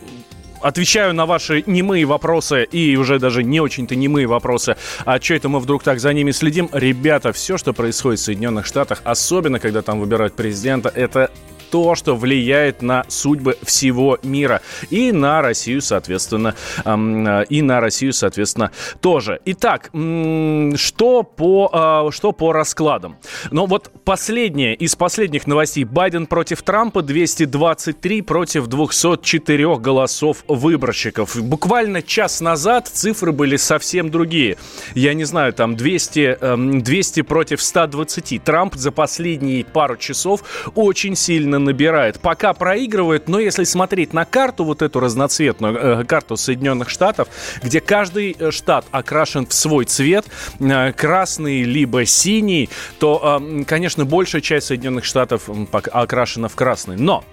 Отвечаю 0.61 1.15
на 1.15 1.27
ваши 1.27 1.63
немые 1.67 2.05
вопросы 2.05 2.65
и 2.65 2.97
уже 2.97 3.19
даже 3.19 3.45
не 3.45 3.61
очень-то 3.61 3.95
немые 3.97 4.27
вопросы. 4.27 4.77
А 5.05 5.21
что 5.21 5.35
это 5.35 5.49
мы 5.49 5.61
вдруг 5.61 5.83
так 5.83 6.01
за 6.01 6.13
ними 6.13 6.31
следим? 6.33 6.69
Ребята, 6.73 7.33
все, 7.33 7.59
что 7.59 7.73
происходит 7.73 8.21
в 8.21 8.25
Соединенных 8.25 8.67
Штатах, 8.67 9.01
особенно 9.05 9.59
когда 9.61 9.83
там 9.83 10.01
выбирают 10.01 10.35
президента, 10.35 10.91
это 10.95 11.31
то, 11.71 11.95
что 11.95 12.17
влияет 12.17 12.83
на 12.83 13.05
судьбы 13.09 13.57
всего 13.63 14.19
мира. 14.23 14.61
И 14.91 15.13
на 15.13 15.43
Россию, 15.43 15.83
соответственно, 15.83 16.55
эм, 16.85 17.27
э, 17.27 17.45
и 17.49 17.63
на 17.63 17.81
Россию, 17.81 18.13
соответственно, 18.13 18.71
тоже. 19.01 19.41
Итак, 19.45 19.91
что 19.93 21.23
по, 21.23 22.09
э, 22.09 22.13
что 22.13 22.33
по 22.33 22.53
раскладам? 22.53 23.17
Ну 23.51 23.67
вот 23.67 23.91
последнее 24.05 24.75
из 24.75 24.97
последних 24.97 25.47
новостей. 25.47 25.85
Байден 25.85 26.27
против 26.27 26.63
Трампа 26.63 27.03
223 27.03 28.23
против 28.23 28.67
204 28.67 29.77
голосов 29.77 30.45
выборщиков. 30.49 31.37
Буквально 31.43 32.03
час 32.03 32.41
назад 32.41 32.89
цифры 32.89 33.33
были 33.33 33.57
совсем 33.57 34.11
другие. 34.11 34.57
Я 34.95 35.15
не 35.15 35.25
знаю, 35.25 35.53
там 35.53 35.77
200, 35.77 36.39
эм, 36.41 36.83
200 36.83 37.23
против 37.23 37.63
120. 37.63 38.39
Трамп 38.39 38.75
за 38.75 38.93
последние 38.93 39.65
пару 39.65 39.97
часов 39.97 40.43
очень 40.75 41.17
сильно 41.17 41.58
набирает. 41.59 42.21
Пока 42.21 42.53
проигрывает, 42.53 43.29
но 43.29 43.39
если 43.39 43.65
смотреть 43.65 44.13
на 44.13 44.25
карту, 44.25 44.65
вот 44.65 44.83
эту 44.83 45.01
разноцветную 45.01 45.77
э, 45.77 46.05
карту 46.05 46.37
Соединенных 46.37 46.89
Штатов, 46.89 47.29
где 47.63 47.81
каждый 47.81 48.37
э, 48.39 48.51
штат 48.51 48.87
окрашен 48.91 49.47
в 49.47 49.53
свой 49.53 49.85
цвет, 49.85 50.27
э, 50.61 50.93
красный 50.93 51.63
либо 51.63 52.05
синий, 52.05 52.69
то, 52.99 53.41
э, 53.41 53.65
конечно, 53.65 54.05
большая 54.05 54.41
часть 54.43 54.67
Соединенных 54.69 55.05
Штатов 55.05 55.49
окрашена 55.93 56.49
в 56.49 56.55
красный. 56.55 56.97
Но 56.97 57.25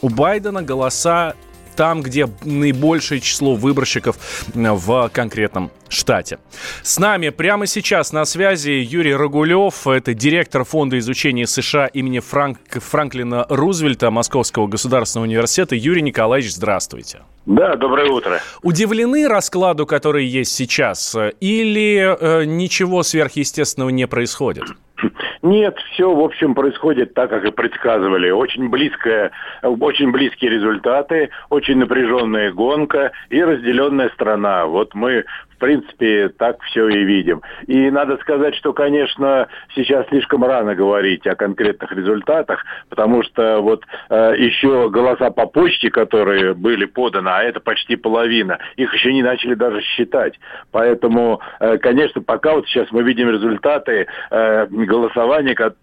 у 0.00 0.08
Байдена 0.08 0.62
голоса 0.62 1.34
там, 1.74 2.02
где 2.02 2.28
наибольшее 2.44 3.20
число 3.20 3.54
выборщиков 3.54 4.16
э, 4.54 4.72
в 4.72 5.10
конкретном 5.12 5.70
штате. 5.88 6.38
С 6.82 6.98
нами 6.98 7.28
прямо 7.30 7.66
сейчас 7.66 8.12
на 8.12 8.24
связи 8.24 8.70
Юрий 8.70 9.14
Рогулев, 9.14 9.86
это 9.86 10.14
директор 10.14 10.64
Фонда 10.64 10.98
изучения 10.98 11.46
США 11.46 11.86
имени 11.86 12.18
Франк, 12.18 12.58
Франклина 12.70 13.46
Рузвельта 13.48 14.10
Московского 14.10 14.66
государственного 14.66 15.26
университета. 15.26 15.74
Юрий 15.74 16.02
Николаевич, 16.02 16.52
здравствуйте. 16.52 17.22
Да, 17.46 17.76
доброе 17.76 18.10
утро. 18.10 18.40
Удивлены 18.62 19.28
раскладу, 19.28 19.86
который 19.86 20.24
есть 20.26 20.52
сейчас, 20.52 21.14
э, 21.14 21.32
или 21.40 22.16
э, 22.18 22.44
ничего 22.44 23.02
сверхъестественного 23.02 23.90
не 23.90 24.06
происходит? 24.06 24.64
Нет, 25.44 25.76
все, 25.92 26.10
в 26.10 26.20
общем, 26.20 26.54
происходит 26.54 27.12
так, 27.12 27.28
как 27.28 27.44
и 27.44 27.50
предсказывали. 27.50 28.30
Очень 28.30 28.70
близкая, 28.70 29.30
очень 29.62 30.10
близкие 30.10 30.50
результаты, 30.50 31.28
очень 31.50 31.76
напряженная 31.76 32.50
гонка 32.50 33.12
и 33.28 33.44
разделенная 33.44 34.08
страна. 34.08 34.64
Вот 34.64 34.94
мы 34.94 35.26
в 35.54 35.58
принципе, 35.58 36.30
так 36.30 36.60
все 36.62 36.88
и 36.88 37.04
видим. 37.04 37.40
И 37.66 37.90
надо 37.90 38.16
сказать, 38.18 38.54
что, 38.56 38.72
конечно, 38.72 39.46
сейчас 39.74 40.06
слишком 40.08 40.44
рано 40.44 40.74
говорить 40.74 41.26
о 41.26 41.36
конкретных 41.36 41.92
результатах, 41.92 42.64
потому 42.88 43.22
что 43.22 43.60
вот 43.60 43.84
э, 44.10 44.34
еще 44.36 44.90
голоса 44.90 45.30
по 45.30 45.46
почте, 45.46 45.90
которые 45.90 46.54
были 46.54 46.86
поданы, 46.86 47.28
а 47.28 47.42
это 47.42 47.60
почти 47.60 47.96
половина, 47.96 48.58
их 48.76 48.92
еще 48.94 49.12
не 49.12 49.22
начали 49.22 49.54
даже 49.54 49.80
считать. 49.80 50.38
Поэтому, 50.72 51.40
э, 51.60 51.78
конечно, 51.78 52.20
пока 52.20 52.54
вот 52.54 52.66
сейчас 52.66 52.90
мы 52.90 53.02
видим 53.02 53.30
результаты 53.30 54.06
э, 54.30 54.66
голосования 54.66 55.33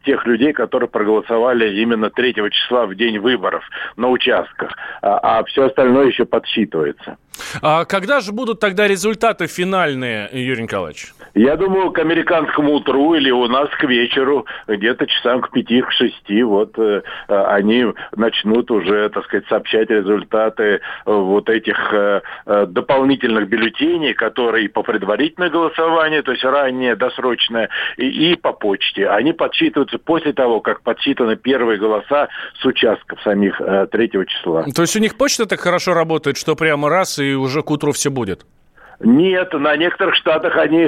тех 0.04 0.26
людей, 0.26 0.54
которые 0.54 0.90
проголосовали 0.90 1.82
именно 1.82 2.10
3 2.10 2.36
числа 2.52 2.86
в 2.86 2.96
день 2.96 3.20
выборов 3.20 3.64
на 3.98 4.10
участках, 4.10 4.72
а, 5.02 5.40
а 5.40 5.44
все 5.46 5.66
остальное 5.66 6.08
еще 6.08 6.26
подсчитывается. 6.26 7.18
А 7.62 7.86
когда 7.86 8.20
же 8.20 8.32
будут 8.32 8.60
тогда 8.60 8.88
результаты 8.88 9.48
финальные, 9.48 10.30
Юрий 10.32 10.64
Николаевич? 10.64 11.14
Я 11.34 11.56
думаю, 11.56 11.92
к 11.92 12.00
американскому 12.00 12.74
утру 12.74 13.14
или 13.14 13.32
у 13.32 13.48
нас 13.48 13.70
к 13.70 13.84
вечеру, 13.84 14.46
где-то 14.68 15.08
часам 15.08 15.42
к 15.42 15.52
пяти, 15.52 15.82
к 15.82 15.92
шести, 15.92 16.44
вот 16.44 16.78
э, 16.78 17.02
они 17.28 17.86
начнут 18.16 18.70
уже, 18.70 19.10
так 19.10 19.24
сказать, 19.26 19.48
сообщать 19.48 19.90
результаты 19.90 20.64
э, 20.64 20.80
вот 21.06 21.50
этих 21.50 21.78
э, 21.94 22.22
э, 22.46 22.66
дополнительных 22.68 23.48
бюллетеней, 23.48 24.14
которые 24.14 24.68
по 24.70 24.84
предварительное 24.84 25.50
голосование, 25.50 26.22
то 26.22 26.32
есть 26.32 26.44
раннее, 26.44 26.96
досрочное, 26.96 27.70
и, 27.96 28.32
и 28.32 28.36
по 28.36 28.52
почте. 28.52 29.08
Они 29.08 29.32
подсчитываются 29.42 29.98
после 29.98 30.34
того, 30.34 30.62
как 30.62 30.84
подсчитаны 30.84 31.36
первые 31.36 31.80
голоса 31.80 32.28
с 32.62 32.64
участков 32.64 33.20
самих 33.24 33.60
э, 33.60 33.88
3 33.92 34.12
числа. 34.28 34.66
То 34.76 34.84
есть 34.84 34.96
у 34.96 35.00
них 35.00 35.18
почта 35.18 35.48
так 35.48 35.60
хорошо 35.60 35.96
работает, 35.96 36.38
что 36.38 36.56
прямо 36.56 36.90
раз 36.90 37.18
и 37.18 37.34
уже 37.34 37.64
к 37.64 37.72
утру 37.72 37.92
все 37.92 38.12
будет? 38.12 38.46
Нет, 39.00 39.52
на 39.54 39.76
некоторых 39.78 40.14
штатах 40.14 40.58
они 40.58 40.88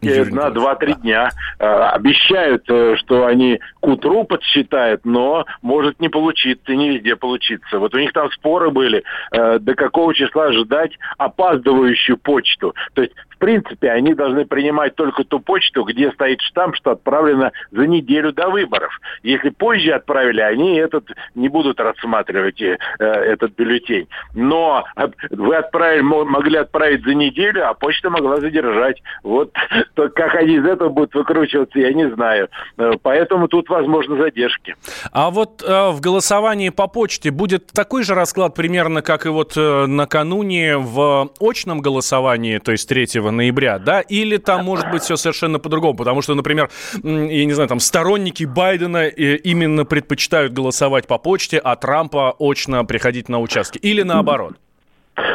на 0.00 0.48
2-3 0.50 1.00
дня. 1.00 1.30
Э, 1.58 1.66
обещают, 1.94 2.64
э, 2.68 2.94
что 2.98 3.26
они 3.26 3.58
к 3.80 3.86
утру 3.86 4.22
подсчитают, 4.22 5.04
но 5.04 5.44
может 5.62 6.00
не 6.00 6.08
получиться, 6.08 6.72
не 6.72 6.90
везде 6.90 7.16
получиться. 7.16 7.80
Вот 7.80 7.94
у 7.94 7.98
них 7.98 8.12
там 8.12 8.30
споры 8.30 8.70
были, 8.70 9.02
э, 9.32 9.58
до 9.58 9.74
какого 9.74 10.14
числа 10.14 10.52
ждать 10.52 10.92
опаздывающую 11.18 12.16
почту. 12.16 12.74
То 12.94 13.02
есть 13.02 13.14
в 13.36 13.38
принципе, 13.38 13.90
они 13.90 14.14
должны 14.14 14.46
принимать 14.46 14.94
только 14.94 15.22
ту 15.22 15.40
почту, 15.40 15.84
где 15.84 16.10
стоит 16.12 16.40
штамп, 16.40 16.74
что 16.74 16.92
отправлено 16.92 17.52
за 17.70 17.86
неделю 17.86 18.32
до 18.32 18.48
выборов. 18.48 18.98
Если 19.22 19.50
позже 19.50 19.92
отправили, 19.92 20.40
они 20.40 20.76
этот 20.76 21.04
не 21.34 21.48
будут 21.48 21.78
рассматривать 21.78 22.62
э, 22.62 22.78
этот 22.98 23.54
бюллетень. 23.54 24.08
Но 24.34 24.84
вы 25.30 25.54
отправили, 25.54 26.00
могли 26.00 26.56
отправить 26.58 27.04
за 27.04 27.14
неделю, 27.14 27.68
а 27.68 27.74
почта 27.74 28.08
могла 28.08 28.40
задержать. 28.40 29.02
Вот 29.22 29.52
то, 29.94 30.08
как 30.08 30.34
они 30.34 30.54
из 30.54 30.64
этого 30.64 30.88
будут 30.88 31.14
выкручиваться, 31.14 31.78
я 31.78 31.92
не 31.92 32.08
знаю. 32.10 32.48
Э, 32.78 32.92
поэтому 33.02 33.48
тут 33.48 33.68
возможны 33.68 34.16
задержки. 34.16 34.76
А 35.12 35.30
вот 35.30 35.62
э, 35.62 35.90
в 35.90 36.00
голосовании 36.00 36.70
по 36.70 36.86
почте 36.86 37.30
будет 37.30 37.66
такой 37.66 38.02
же 38.02 38.14
расклад 38.14 38.54
примерно, 38.54 39.02
как 39.02 39.26
и 39.26 39.28
вот 39.28 39.58
э, 39.58 39.86
накануне 39.86 40.78
в 40.78 41.30
очном 41.38 41.80
голосовании, 41.80 42.56
то 42.58 42.72
есть 42.72 42.88
3 42.88 43.06
ноября, 43.30 43.78
да? 43.78 44.00
Или 44.00 44.36
там 44.36 44.64
может 44.64 44.90
быть 44.90 45.02
все 45.02 45.16
совершенно 45.16 45.58
по-другому? 45.58 45.96
Потому 45.96 46.22
что, 46.22 46.34
например, 46.34 46.70
я 47.02 47.44
не 47.44 47.52
знаю, 47.52 47.68
там 47.68 47.80
сторонники 47.80 48.44
Байдена 48.44 49.06
э, 49.06 49.36
именно 49.36 49.84
предпочитают 49.84 50.52
голосовать 50.52 51.06
по 51.06 51.18
почте, 51.18 51.58
а 51.58 51.76
Трампа 51.76 52.34
очно 52.38 52.84
приходить 52.84 53.28
на 53.28 53.40
участки. 53.40 53.78
Или 53.78 54.02
наоборот? 54.02 54.54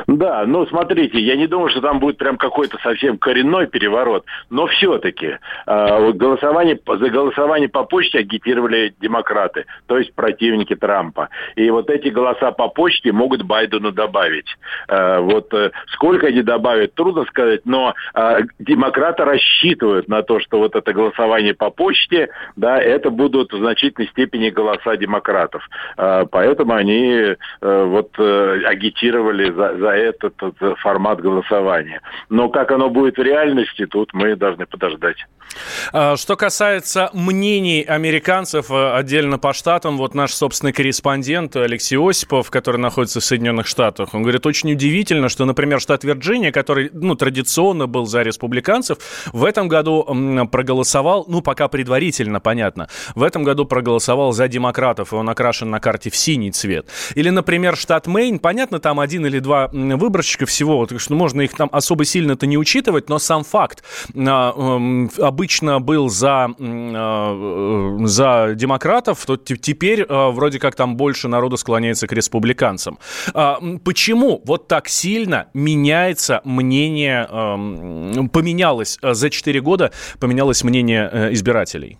Да, 0.08 0.44
ну 0.46 0.66
смотрите, 0.68 1.20
я 1.20 1.36
не 1.36 1.48
думаю, 1.48 1.70
что 1.70 1.82
там 1.82 2.00
будет 2.00 2.18
прям 2.18 2.38
какой-то 2.38 2.78
совсем 2.84 3.18
коренной 3.18 3.68
переворот, 3.68 4.26
но 4.50 4.68
все-таки 4.68 5.28
э, 5.28 5.38
а, 5.66 6.12
голосование, 6.12 6.80
за 6.86 7.10
голосование 7.10 7.68
по 7.68 7.84
почте 7.84 8.20
агитировали 8.20 8.94
демократы, 9.00 9.66
то 9.88 9.98
есть 9.98 10.14
противники 10.14 10.76
Трампа. 10.76 11.30
И 11.56 11.70
вот 11.72 11.90
эти 11.90 12.10
голоса 12.10 12.52
по 12.52 12.68
почте 12.68 13.12
могут 13.12 13.44
Байдену 13.44 13.92
добавить. 13.92 14.48
Э, 14.88 15.20
вот 15.20 15.54
э, 15.54 15.72
сколько 15.94 16.28
они 16.28 16.44
добавят, 16.44 16.94
трудно 16.94 17.26
сказать, 17.26 17.62
но 17.66 17.96
э, 18.14 18.42
демократы 18.60 19.26
рассчитывают 19.26 20.08
на 20.08 20.22
то, 20.22 20.40
что 20.40 20.60
вот 20.60 20.76
это 20.76 20.94
голосование 20.94 21.54
по 21.54 21.72
почте, 21.72 22.30
да, 22.56 22.80
это 22.80 23.10
будут 23.10 23.52
в 23.52 23.58
значительной 23.58 24.10
степени 24.10 24.50
голоса 24.50 24.96
демократов. 24.96 25.68
Э, 25.98 26.26
поэтому 26.30 26.74
они 26.74 27.14
э, 27.14 27.36
вот 27.62 28.12
э, 28.20 28.62
агитировали 28.66 29.52
за 29.52 29.71
за, 29.78 29.90
этот, 29.90 30.42
этот 30.42 30.78
формат 30.80 31.22
голосования. 31.22 32.02
Но 32.30 32.50
как 32.50 32.72
оно 32.72 32.90
будет 32.90 33.18
в 33.18 33.22
реальности, 33.22 33.86
тут 33.86 34.14
мы 34.14 34.36
должны 34.36 34.66
подождать. 34.66 35.18
А, 35.94 36.16
что 36.16 36.36
касается 36.36 37.10
мнений 37.14 37.82
американцев 37.82 38.72
э, 38.72 38.94
отдельно 38.94 39.38
по 39.38 39.54
штатам, 39.54 39.98
вот 39.98 40.16
наш 40.16 40.34
собственный 40.34 40.74
корреспондент 40.74 41.56
Алексей 41.56 41.98
Осипов, 41.98 42.50
который 42.50 42.78
находится 42.78 43.20
в 43.20 43.24
Соединенных 43.24 43.68
Штатах, 43.68 44.14
он 44.14 44.24
говорит, 44.24 44.46
очень 44.46 44.72
удивительно, 44.72 45.30
что, 45.30 45.46
например, 45.46 45.80
штат 45.80 46.04
Вирджиния, 46.04 46.52
который 46.52 46.90
ну, 46.94 47.16
традиционно 47.16 47.88
был 47.88 48.06
за 48.06 48.22
республиканцев, 48.22 48.98
в 49.34 49.44
этом 49.44 49.68
году 49.68 50.08
проголосовал, 50.52 51.26
ну, 51.28 51.42
пока 51.42 51.68
предварительно, 51.68 52.40
понятно, 52.40 52.88
в 53.16 53.24
этом 53.24 53.44
году 53.44 53.66
проголосовал 53.66 54.32
за 54.32 54.48
демократов, 54.48 55.14
и 55.14 55.16
он 55.16 55.30
окрашен 55.30 55.70
на 55.70 55.80
карте 55.80 56.10
в 56.10 56.16
синий 56.16 56.52
цвет. 56.52 56.88
Или, 57.16 57.30
например, 57.30 57.76
штат 57.76 58.08
Мэйн, 58.08 58.40
понятно, 58.40 58.80
там 58.80 59.00
один 59.00 59.26
или 59.26 59.40
два 59.40 59.61
выборщика 59.72 60.46
всего, 60.46 60.86
так 60.86 61.00
что 61.00 61.16
можно 61.16 61.42
их 61.42 61.54
там 61.54 61.70
особо 61.72 62.06
сильно-то 62.06 62.46
не 62.46 62.58
учитывать, 62.58 63.10
но 63.10 63.20
сам 63.20 63.44
факт 63.44 63.84
а, 64.16 64.54
обычно 65.20 65.80
был 65.80 66.10
за, 66.10 66.50
а, 66.60 67.98
за 68.06 68.54
демократов, 68.56 69.26
то 69.26 69.38
теперь 69.38 70.06
а, 70.08 70.32
вроде 70.32 70.60
как 70.60 70.76
там 70.76 70.96
больше 70.96 71.28
народу 71.28 71.58
склоняется 71.58 72.08
к 72.08 72.14
республиканцам. 72.14 73.00
Почему 73.84 74.42
вот 74.46 74.68
так 74.68 74.88
сильно 74.88 75.48
меняется 75.54 76.42
мнение, 76.44 77.28
поменялось 78.30 78.98
за 79.02 79.30
4 79.30 79.62
года, 79.62 79.92
поменялось 80.20 80.64
мнение 80.64 81.10
э, 81.12 81.34
избирателей? 81.34 81.98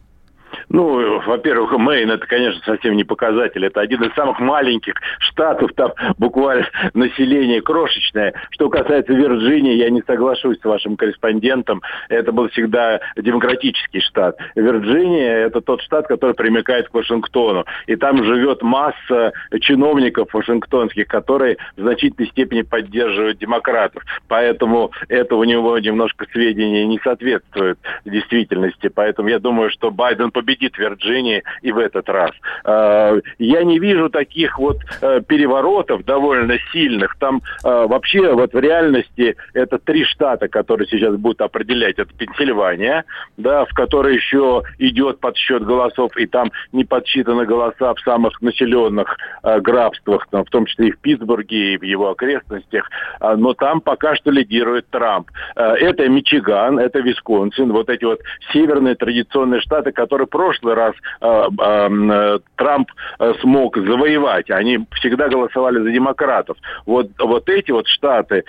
Ну, 0.74 1.20
во-первых, 1.26 1.78
Мэйн 1.78 2.12
это, 2.12 2.26
конечно, 2.26 2.62
совсем 2.64 2.96
не 2.96 3.04
показатель. 3.04 3.66
Это 3.66 3.82
один 3.82 4.02
из 4.04 4.14
самых 4.14 4.40
маленьких 4.40 4.94
штатов, 5.20 5.72
там 5.76 5.92
буквально 6.18 6.66
население 6.94 7.62
крошечное. 7.62 8.34
Что 8.52 8.70
касается 8.70 9.14
Вирджинии, 9.14 9.76
я 9.76 9.90
не 9.90 10.02
соглашусь 10.08 10.60
с 10.60 10.64
вашим 10.64 10.96
корреспондентом. 10.96 11.82
Это 12.08 12.32
был 12.32 12.48
всегда 12.50 13.02
демократический 13.18 14.00
штат. 14.00 14.38
Вирджиния 14.56 15.48
это 15.48 15.60
тот 15.60 15.82
штат, 15.82 16.08
который 16.08 16.36
примыкает 16.36 16.88
к 16.88 16.94
Вашингтону. 16.94 17.66
И 17.88 17.98
там 17.98 18.24
живет 18.24 18.62
масса 18.62 19.34
чиновников 19.60 20.34
вашингтонских, 20.34 21.08
которые 21.08 21.58
в 21.76 21.82
значительной 21.82 22.30
степени 22.30 22.62
поддерживают 22.62 23.40
демократов. 23.40 24.04
Поэтому 24.30 24.92
это 25.10 25.36
у 25.36 25.44
него 25.44 25.78
немножко 25.80 26.26
сведения 26.32 26.86
не 26.86 27.00
соответствует 27.04 27.78
действительности. 28.06 28.88
Поэтому 28.88 29.28
я 29.28 29.40
думаю, 29.40 29.70
что 29.70 29.92
Байден 29.92 30.32
победит 30.32 30.61
победит 30.62 30.78
Вирджиния 30.78 31.44
и 31.62 31.72
в 31.72 31.78
этот 31.78 32.08
раз. 32.10 32.32
А, 32.64 33.18
я 33.40 33.64
не 33.64 33.80
вижу 33.80 34.10
таких 34.10 34.60
вот 34.60 34.78
э, 35.02 35.22
переворотов 35.28 36.06
довольно 36.06 36.58
сильных. 36.72 37.16
Там 37.20 37.42
а, 37.64 37.88
вообще 37.88 38.34
вот 38.34 38.54
в 38.54 38.60
реальности 38.60 39.36
это 39.54 39.80
три 39.80 40.04
штата, 40.04 40.48
которые 40.48 40.88
сейчас 40.88 41.16
будут 41.16 41.42
определять. 41.42 41.98
Это 41.98 42.14
Пенсильвания, 42.14 43.06
да, 43.38 43.66
в 43.66 43.74
которой 43.74 44.16
еще 44.16 44.64
идет 44.78 45.20
подсчет 45.20 45.64
голосов, 45.64 46.16
и 46.18 46.26
там 46.26 46.52
не 46.72 46.86
подсчитаны 46.86 47.46
голоса 47.46 47.94
в 47.94 48.00
самых 48.02 48.42
населенных 48.42 49.18
э, 49.44 49.60
графствах, 49.60 50.28
в 50.32 50.50
том 50.50 50.66
числе 50.66 50.90
и 50.90 50.92
в 50.92 51.00
Питтсбурге, 51.00 51.74
и 51.74 51.78
в 51.78 51.84
его 51.84 52.12
окрестностях. 52.12 52.90
А, 53.20 53.36
но 53.36 53.54
там 53.54 53.82
пока 53.82 54.16
что 54.16 54.32
лидирует 54.32 54.88
Трамп. 54.90 55.30
Это 55.56 56.08
Мичиган, 56.08 56.80
это 56.80 57.00
Висконсин, 57.00 57.72
вот 57.72 57.90
эти 57.90 58.06
вот 58.06 58.20
северные 58.52 58.96
традиционные 58.96 59.62
штаты, 59.62 59.92
которые 59.92 60.28
просто 60.28 60.41
прошлый 60.42 60.74
раз 60.74 60.96
э, 61.22 61.50
э, 61.60 62.40
Трамп 62.56 62.92
э, 63.20 63.34
смог 63.42 63.78
завоевать. 63.78 64.50
Они 64.50 64.80
всегда 64.94 65.28
голосовали 65.28 65.80
за 65.84 65.92
демократов. 65.92 66.58
Вот, 66.88 67.10
вот 67.20 67.48
эти 67.48 67.70
вот 67.70 67.88
штаты, 67.88 68.38
э, 68.38 68.44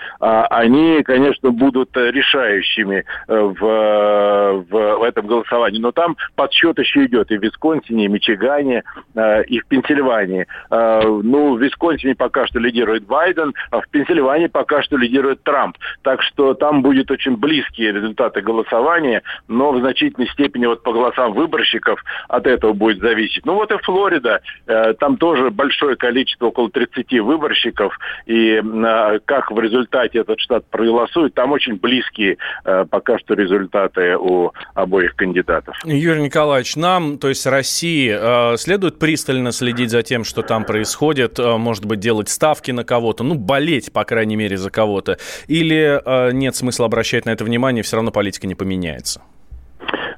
они, 0.49 1.03
конечно, 1.03 1.51
будут 1.51 1.95
решающими 1.95 3.05
э, 3.27 3.53
в, 3.59 4.65
в, 4.71 5.03
этом 5.03 5.27
голосовании. 5.27 5.79
Но 5.79 5.91
там 5.91 6.17
подсчет 6.35 6.79
еще 6.79 7.05
идет 7.05 7.29
и 7.31 7.37
в 7.37 7.43
Висконсине, 7.43 8.05
и 8.05 8.07
в 8.07 8.11
Мичигане, 8.11 8.83
э, 9.15 9.43
и 9.43 9.59
в 9.59 9.67
Пенсильвании. 9.67 10.47
Э, 10.71 11.01
ну, 11.03 11.53
в 11.53 11.61
Висконсине 11.61 12.15
пока 12.15 12.47
что 12.47 12.57
лидирует 12.57 13.05
Байден, 13.05 13.53
а 13.69 13.81
в 13.81 13.87
Пенсильвании 13.89 14.47
пока 14.47 14.81
что 14.81 14.97
лидирует 14.97 15.43
Трамп. 15.43 15.77
Так 16.01 16.23
что 16.23 16.55
там 16.55 16.81
будет 16.81 17.11
очень 17.11 17.37
близкие 17.37 17.91
результаты 17.91 18.41
голосования, 18.41 19.21
но 19.47 19.71
в 19.71 19.79
значительной 19.79 20.27
степени 20.29 20.65
вот 20.65 20.81
по 20.81 20.91
голосам 20.91 21.33
выборщиков 21.33 21.82
выборов 21.93 22.03
от 22.27 22.47
этого 22.47 22.73
будет 22.73 22.99
зависеть. 22.99 23.45
Ну 23.45 23.55
вот 23.55 23.71
и 23.71 23.77
Флорида, 23.83 24.41
э, 24.67 24.93
там 24.99 25.17
тоже 25.17 25.49
большое 25.49 25.95
количество, 25.95 26.47
около 26.47 26.69
30 26.69 27.19
выборщиков, 27.21 27.97
и 28.25 28.61
э, 28.63 29.19
как 29.25 29.51
в 29.51 29.59
результате 29.59 30.19
этот 30.19 30.39
штат 30.39 30.65
проголосует, 30.69 31.33
там 31.33 31.51
очень 31.51 31.75
близкие 31.75 32.37
э, 32.65 32.85
пока 32.89 33.19
что 33.19 33.33
результаты 33.33 34.17
у 34.17 34.51
обоих 34.73 35.15
кандидатов. 35.15 35.75
Юрий 35.85 36.23
Николаевич, 36.23 36.75
нам, 36.75 37.17
то 37.17 37.29
есть 37.29 37.45
России, 37.45 38.55
следует 38.57 38.99
пристально 38.99 39.51
следить 39.51 39.89
за 39.89 40.01
тем, 40.03 40.23
что 40.23 40.41
там 40.41 40.65
происходит, 40.65 41.39
может 41.39 41.85
быть, 41.85 41.99
делать 41.99 42.29
ставки 42.29 42.71
на 42.71 42.83
кого-то, 42.83 43.23
ну, 43.23 43.35
болеть, 43.35 43.91
по 43.91 44.03
крайней 44.03 44.35
мере, 44.35 44.57
за 44.57 44.69
кого-то, 44.69 45.17
или 45.47 46.01
нет 46.33 46.55
смысла 46.55 46.85
обращать 46.85 47.25
на 47.25 47.31
это 47.31 47.43
внимание, 47.43 47.83
все 47.83 47.97
равно 47.97 48.11
политика 48.11 48.47
не 48.47 48.55
поменяется? 48.55 49.21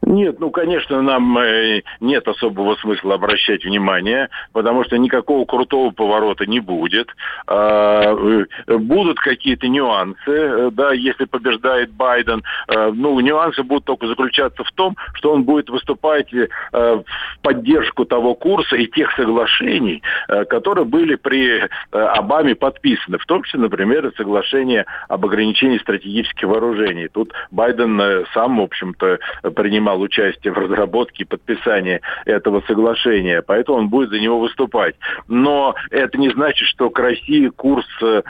Нет, 0.06 0.40
ну, 0.40 0.52
конечно, 0.52 1.02
нам 1.02 1.36
э, 1.40 1.82
нет 2.00 2.28
особого 2.28 2.76
смысла 2.76 3.16
обращать 3.16 3.66
внимание, 3.66 4.30
потому 4.54 4.84
что 4.84 5.00
никакого 5.00 5.46
крутого 5.46 5.90
поворота 5.90 6.46
не 6.46 6.60
будет. 6.60 7.10
А, 7.48 8.14
э, 8.14 8.78
будут 8.78 9.20
какие-то 9.20 9.68
нюансы, 9.68 10.20
э, 10.28 10.70
да, 10.72 10.94
если 10.94 11.26
побеждает 11.26 11.92
Байден. 11.92 12.44
Ну, 12.68 13.20
нюансы 13.20 13.64
будут 13.64 13.86
только 13.86 14.08
заключаться 14.08 14.64
в 14.64 14.72
том, 14.74 14.96
что 15.16 15.32
он 15.32 15.44
будет 15.44 15.70
выступать 15.70 16.32
в 16.32 17.04
поддержку 17.42 18.06
того 18.06 18.36
курса 18.36 18.76
и 18.76 18.88
тех 18.88 19.12
соглашений, 19.14 20.02
которые 20.50 20.86
были 20.86 21.16
при 21.16 21.68
Обаме 21.92 22.56
подписаны. 22.56 23.18
В 23.18 23.26
том 23.26 23.44
числе, 23.44 23.62
например, 23.62 24.12
соглашение 24.18 24.86
об 25.08 25.26
ограничении 25.26 25.78
стратегических 25.78 26.48
вооружений. 26.48 27.08
Тут 27.08 27.34
Байден 27.52 28.26
сам, 28.34 28.58
в 28.58 28.62
общем-то, 28.62 29.20
принимал 29.56 29.95
принимал 29.96 30.02
участие 30.02 30.54
в 30.54 30.58
разработке 30.58 31.24
и 31.24 31.26
подписании 31.26 32.02
этого 32.26 32.62
соглашения, 32.68 33.42
поэтому 33.42 33.80
он 33.80 33.90
будет 33.90 34.10
за 34.10 34.20
него 34.20 34.40
выступать. 34.40 34.96
Но 35.28 35.76
это 35.92 36.18
не 36.18 36.30
значит, 36.30 36.68
что 36.68 36.90
к 36.90 37.00
России 37.00 37.48
курс 37.50 37.86
э, 38.02 38.22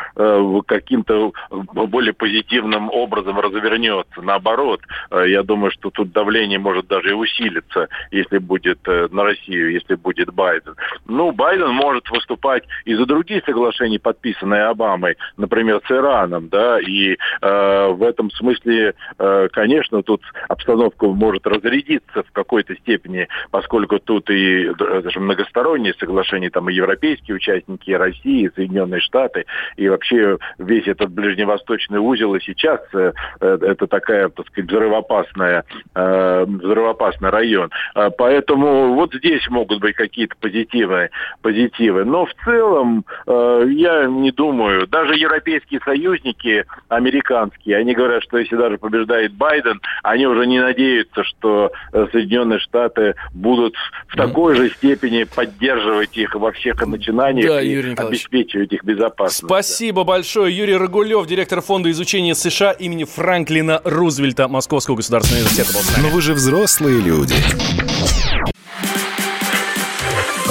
каким-то 0.65 1.31
более 1.73 2.13
позитивным 2.13 2.89
образом 2.89 3.39
развернется. 3.39 4.21
Наоборот, 4.21 4.81
э, 5.11 5.25
я 5.27 5.43
думаю, 5.43 5.71
что 5.71 5.89
тут 5.89 6.11
давление 6.11 6.59
может 6.59 6.87
даже 6.87 7.09
и 7.09 7.13
усилиться, 7.13 7.87
если 8.11 8.37
будет 8.37 8.79
э, 8.87 9.07
на 9.11 9.23
Россию, 9.23 9.71
если 9.71 9.95
будет 9.95 10.33
Байден. 10.33 10.75
Ну, 11.07 11.31
Байден 11.31 11.71
может 11.71 12.09
выступать 12.09 12.63
и 12.85 12.95
за 12.95 13.05
другие 13.05 13.41
соглашения, 13.45 13.99
подписанные 13.99 14.65
Обамой, 14.65 15.15
например, 15.37 15.81
с 15.87 15.91
Ираном, 15.91 16.49
да, 16.49 16.79
и 16.79 17.17
э, 17.41 17.87
в 17.89 18.03
этом 18.03 18.31
смысле, 18.31 18.93
э, 19.17 19.47
конечно, 19.51 20.03
тут 20.03 20.21
обстановка 20.49 21.07
может 21.07 21.45
разрядиться 21.55 22.23
в 22.23 22.31
какой-то 22.31 22.75
степени, 22.75 23.27
поскольку 23.51 23.99
тут 23.99 24.29
и 24.29 24.71
даже 24.77 25.19
многосторонние 25.19 25.93
соглашения, 25.95 26.49
там 26.49 26.69
и 26.69 26.73
европейские 26.73 27.35
участники, 27.35 27.89
и 27.89 27.93
Россия, 27.93 28.47
и 28.47 28.55
Соединенные 28.55 29.01
Штаты, 29.01 29.45
и 29.77 29.89
вообще 29.89 30.37
весь 30.57 30.87
этот 30.87 31.11
ближневосточный 31.11 31.99
узел 31.99 32.35
и 32.35 32.41
сейчас 32.41 32.81
э, 32.93 33.13
э 33.41 33.57
это 33.61 33.87
такая, 33.87 34.29
так 34.29 34.47
сказать, 34.47 34.69
взрывоопасная, 34.69 35.63
э, 35.95 36.45
взрывоопасный 36.45 37.29
район. 37.29 37.71
Э, 37.95 38.09
поэтому 38.15 38.93
вот 38.93 39.13
здесь 39.13 39.47
могут 39.49 39.79
быть 39.79 39.95
какие-то 39.95 40.35
позитивы, 40.39 41.09
позитивы. 41.41 42.05
Но 42.05 42.25
в 42.25 42.33
целом 42.43 43.05
э, 43.27 43.65
я 43.69 44.05
не 44.05 44.31
думаю, 44.31 44.87
даже 44.87 45.15
европейские 45.15 45.79
союзники 45.83 46.65
американские, 46.89 47.77
они 47.77 47.93
говорят, 47.93 48.23
что 48.23 48.37
если 48.37 48.55
даже 48.55 48.77
побеждает 48.77 49.33
Байден, 49.33 49.81
они 50.03 50.27
уже 50.27 50.45
не 50.45 50.59
надеются, 50.59 51.23
что 51.23 51.44
э, 51.45 52.07
Соединенные 52.11 52.59
Штаты 52.59 53.15
будут 53.33 53.75
в 54.07 54.15
такой 54.15 54.55
же 54.55 54.69
степени 54.71 55.23
поддерживать 55.23 56.17
их 56.17 56.35
во 56.35 56.51
всех 56.51 56.85
начинаниях 56.85 57.47
да, 57.47 57.61
и 57.61 57.95
обеспечивать 57.95 58.71
их 58.73 58.83
безопасность. 58.83 59.45
Спасибо 59.45 60.03
большое. 60.03 60.55
Юрий 60.55 60.77
Рагулев, 60.77 61.27
директор 61.27 61.61
фонда 61.61 61.91
изучения 61.91 62.35
США 62.35 62.71
имени 62.71 63.03
Франклина 63.03 63.81
Рузвельта 63.83 64.47
Московского 64.47 64.95
государственного 64.95 65.43
университета 65.43 65.73
был 65.73 66.03
Но 66.03 66.09
вы 66.09 66.21
же 66.21 66.33
взрослые 66.33 67.01
люди. 67.01 67.35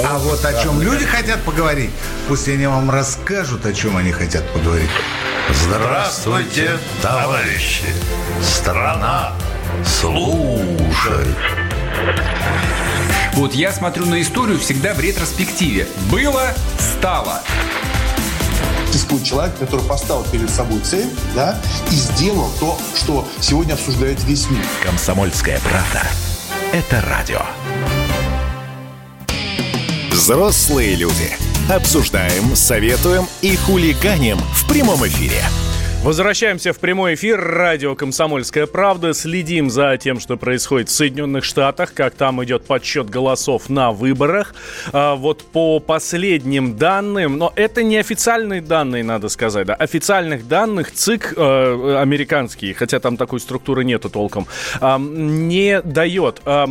А 0.06 0.18
вот 0.18 0.44
о 0.44 0.62
чем 0.62 0.80
люди 0.80 1.04
хотят 1.04 1.42
поговорить, 1.42 1.90
пусть 2.28 2.48
они 2.48 2.66
вам 2.66 2.90
расскажут, 2.90 3.66
о 3.66 3.72
чем 3.72 3.96
они 3.96 4.12
хотят 4.12 4.44
поговорить. 4.52 4.90
Здравствуйте, 5.50 6.70
товарищи! 7.02 7.86
Страна 8.42 9.32
служит! 9.84 11.36
Вот 13.34 13.54
я 13.54 13.72
смотрю 13.72 14.06
на 14.06 14.22
историю 14.22 14.58
всегда 14.58 14.94
в 14.94 15.00
ретроспективе. 15.00 15.88
Было, 16.10 16.54
стало. 16.78 17.42
Существует 18.86 19.24
человек, 19.24 19.58
который 19.58 19.84
поставил 19.84 20.24
перед 20.30 20.48
собой 20.50 20.78
цель, 20.80 21.10
да, 21.34 21.60
и 21.90 21.94
сделал 21.94 22.48
то, 22.60 22.78
что 22.94 23.26
сегодня 23.40 23.74
обсуждает 23.74 24.22
весь 24.22 24.48
мир. 24.50 24.64
Комсомольская 24.84 25.58
правда. 25.60 26.06
Это 26.72 27.04
радио. 27.08 27.42
Взрослые 30.12 30.94
люди. 30.94 31.36
Обсуждаем, 31.68 32.54
советуем 32.54 33.26
и 33.42 33.56
хулиганим 33.56 34.38
в 34.38 34.68
прямом 34.68 35.04
эфире. 35.06 35.42
Возвращаемся 36.04 36.74
в 36.74 36.80
прямой 36.80 37.14
эфир. 37.14 37.40
Радио 37.40 37.94
«Комсомольская 37.94 38.66
правда». 38.66 39.14
Следим 39.14 39.70
за 39.70 39.96
тем, 39.96 40.20
что 40.20 40.36
происходит 40.36 40.90
в 40.90 40.92
Соединенных 40.92 41.44
Штатах, 41.44 41.94
как 41.94 42.14
там 42.14 42.44
идет 42.44 42.66
подсчет 42.66 43.08
голосов 43.08 43.70
на 43.70 43.90
выборах. 43.90 44.54
А, 44.92 45.14
вот 45.14 45.44
по 45.44 45.80
последним 45.80 46.76
данным, 46.76 47.38
но 47.38 47.54
это 47.56 47.82
не 47.82 47.96
официальные 47.96 48.60
данные, 48.60 49.02
надо 49.02 49.30
сказать, 49.30 49.66
да, 49.66 49.74
официальных 49.76 50.46
данных 50.46 50.92
ЦИК 50.92 51.32
э, 51.38 51.96
американский, 51.98 52.74
хотя 52.74 53.00
там 53.00 53.16
такой 53.16 53.40
структуры 53.40 53.82
нету 53.82 54.10
толком, 54.10 54.46
э, 54.82 54.98
не 54.98 55.80
дает. 55.80 56.42
Э, 56.44 56.66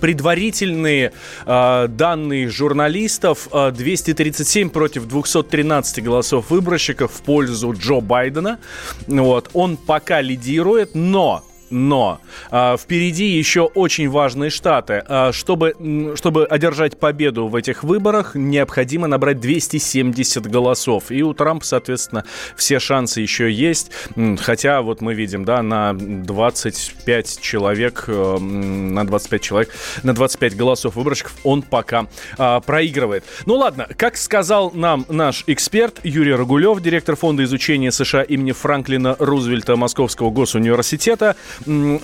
предварительные 0.00 1.10
э, 1.44 1.86
данные 1.88 2.48
журналистов 2.48 3.48
э, 3.52 3.72
237 3.72 4.70
против 4.70 5.08
213 5.08 6.04
голосов 6.04 6.50
выборщиков 6.50 7.10
в 7.12 7.22
пользу 7.22 7.72
Джо 7.76 8.00
Байдена 8.00 8.27
Байдена. 8.30 8.58
Вот. 9.06 9.50
Он 9.54 9.76
пока 9.76 10.20
лидирует, 10.20 10.94
но 10.94 11.44
но 11.70 12.20
э, 12.50 12.76
впереди 12.78 13.26
еще 13.26 13.62
очень 13.62 14.08
важные 14.08 14.50
штаты. 14.50 15.04
Э, 15.08 15.32
чтобы, 15.32 16.14
чтобы 16.16 16.44
одержать 16.46 16.98
победу 16.98 17.48
в 17.48 17.56
этих 17.56 17.84
выборах, 17.84 18.34
необходимо 18.34 19.06
набрать 19.06 19.40
270 19.40 20.46
голосов. 20.46 21.10
И 21.10 21.22
у 21.22 21.34
Трампа, 21.34 21.64
соответственно, 21.64 22.24
все 22.56 22.78
шансы 22.78 23.20
еще 23.20 23.50
есть. 23.50 23.90
Хотя, 24.38 24.82
вот 24.82 25.00
мы 25.00 25.14
видим, 25.14 25.44
да, 25.44 25.62
на 25.62 25.92
25 25.94 27.40
человек, 27.40 28.04
э, 28.06 28.38
на 28.38 29.06
25 29.06 29.42
человек, 29.42 29.74
на 30.02 30.14
25 30.14 30.56
голосов 30.56 30.96
выборщиков 30.96 31.34
он 31.44 31.62
пока 31.62 32.06
э, 32.36 32.60
проигрывает. 32.64 33.24
Ну 33.46 33.54
ладно, 33.54 33.86
как 33.96 34.16
сказал 34.16 34.70
нам 34.72 35.04
наш 35.08 35.44
эксперт 35.46 36.00
Юрий 36.04 36.34
Рагулев, 36.34 36.80
директор 36.80 37.16
фонда 37.16 37.44
изучения 37.44 37.92
США 37.92 38.22
имени 38.22 38.52
Франклина 38.52 39.16
Рузвельта 39.18 39.76
Московского 39.76 40.30
госуниверситета, 40.30 41.36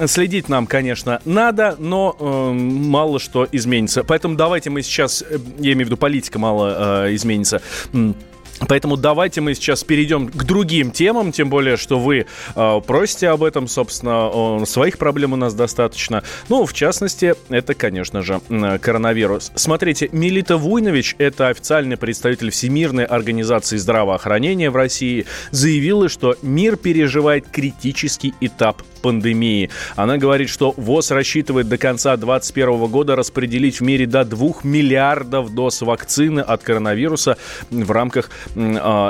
следить 0.07 0.49
нам, 0.49 0.67
конечно, 0.67 1.21
надо, 1.25 1.77
но 1.79 2.17
э, 2.19 2.53
мало 2.53 3.19
что 3.19 3.47
изменится. 3.51 4.05
Поэтому 4.05 4.37
давайте 4.37 4.71
мы 4.71 4.83
сейчас, 4.83 5.23
э, 5.23 5.39
я 5.59 5.73
имею 5.73 5.87
в 5.87 5.91
виду 5.91 5.97
политика 5.97 6.39
мало 6.39 7.07
э, 7.07 7.15
изменится. 7.15 7.63
Поэтому 8.69 8.97
давайте 8.97 9.41
мы 9.41 9.55
сейчас 9.55 9.85
перейдем 9.85 10.29
к 10.29 10.45
другим 10.45 10.91
темам, 10.91 11.33
тем 11.33 11.51
более, 11.51 11.77
что 11.77 11.99
вы 11.99 12.27
э, 12.55 12.81
просите 12.87 13.29
об 13.29 13.43
этом, 13.43 13.69
собственно, 13.69 14.65
своих 14.65 14.99
проблем 14.99 15.33
у 15.33 15.37
нас 15.37 15.55
достаточно. 15.55 16.23
Ну, 16.49 16.65
в 16.65 16.73
частности, 16.73 17.35
это, 17.49 17.75
конечно 17.75 18.23
же, 18.23 18.41
коронавирус. 18.81 19.53
Смотрите, 19.55 20.09
Милита 20.13 20.57
Вуйнович, 20.57 21.17
это 21.19 21.49
официальный 21.49 21.97
представитель 21.97 22.51
Всемирной 22.51 23.05
организации 23.05 23.77
здравоохранения 23.77 24.71
в 24.71 24.77
России, 24.77 25.27
заявила, 25.51 26.09
что 26.09 26.37
мир 26.43 26.77
переживает 26.77 27.49
критический 27.49 28.35
этап 28.41 28.83
пандемии. 29.05 29.69
Она 29.97 30.17
говорит, 30.17 30.49
что 30.49 30.73
ВОЗ 30.79 31.11
рассчитывает 31.11 31.69
до 31.69 31.77
конца 31.77 32.17
2021 32.17 32.87
года 32.87 33.17
распределить 33.17 33.81
в 33.81 33.83
мире 33.83 34.07
до 34.07 34.25
2 34.25 34.61
миллиардов 34.63 35.55
доз 35.55 35.83
вакцины 35.83 36.41
от 36.41 36.63
коронавируса 36.63 37.37
в 37.71 37.91
рамках 37.91 38.31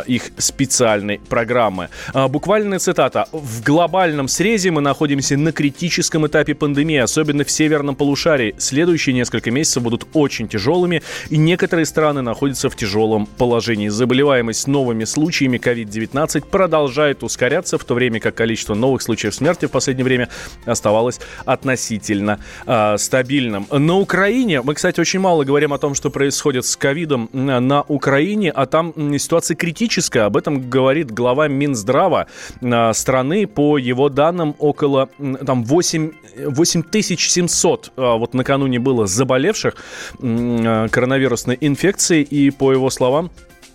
их 0.06 0.30
специальной 0.38 1.20
программы. 1.28 1.88
Э, 2.12 2.28
буквальная 2.28 2.78
цитата. 2.78 3.26
«В 3.32 3.62
глобальном 3.62 4.28
срезе 4.28 4.70
мы 4.70 4.80
находимся 4.80 5.36
на 5.36 5.52
критическом 5.52 6.26
этапе 6.26 6.54
пандемии, 6.54 6.98
особенно 6.98 7.44
в 7.44 7.50
северном 7.50 7.96
полушарии. 7.96 8.54
Следующие 8.58 9.14
несколько 9.14 9.50
месяцев 9.50 9.82
будут 9.82 10.06
очень 10.12 10.48
тяжелыми, 10.48 11.02
и 11.30 11.36
некоторые 11.36 11.86
страны 11.86 12.22
находятся 12.22 12.70
в 12.70 12.76
тяжелом 12.76 13.26
положении. 13.26 13.88
Заболеваемость 13.88 14.66
новыми 14.66 15.04
случаями 15.04 15.58
COVID-19 15.58 16.46
продолжает 16.50 17.22
ускоряться, 17.22 17.78
в 17.78 17.84
то 17.84 17.94
время 17.94 18.20
как 18.20 18.34
количество 18.34 18.74
новых 18.74 19.02
случаев 19.02 19.34
смерти 19.34 19.66
в 19.66 19.70
последнее 19.70 20.04
время 20.04 20.28
оставалось 20.66 21.20
относительно 21.44 22.38
э, 22.66 22.96
стабильным. 22.98 23.66
На 23.70 23.98
Украине, 23.98 24.62
мы, 24.62 24.74
кстати, 24.74 25.00
очень 25.00 25.20
мало 25.20 25.44
говорим 25.44 25.72
о 25.72 25.78
том, 25.78 25.94
что 25.94 26.10
происходит 26.10 26.66
с 26.66 26.76
ковидом 26.76 27.28
на 27.32 27.82
Украине, 27.82 28.50
а 28.50 28.66
там 28.66 28.92
ситуация 29.24 29.56
критическая. 29.56 30.22
Об 30.22 30.36
этом 30.36 30.70
говорит 30.70 31.10
глава 31.10 31.48
Минздрава 31.48 32.26
э, 32.60 32.92
страны. 32.92 33.46
По 33.46 33.78
его 33.78 34.08
данным, 34.08 34.54
около 34.58 35.08
там 35.44 35.64
8, 35.64 36.12
8700 36.46 37.92
э, 37.96 38.00
вот 38.18 38.34
накануне 38.34 38.78
было 38.78 39.06
заболевших 39.06 39.74
э, 40.20 40.88
коронавирусной 40.90 41.58
инфекцией. 41.60 42.22
И 42.22 42.50
по 42.50 42.72
его 42.72 42.90
словам, 42.90 43.30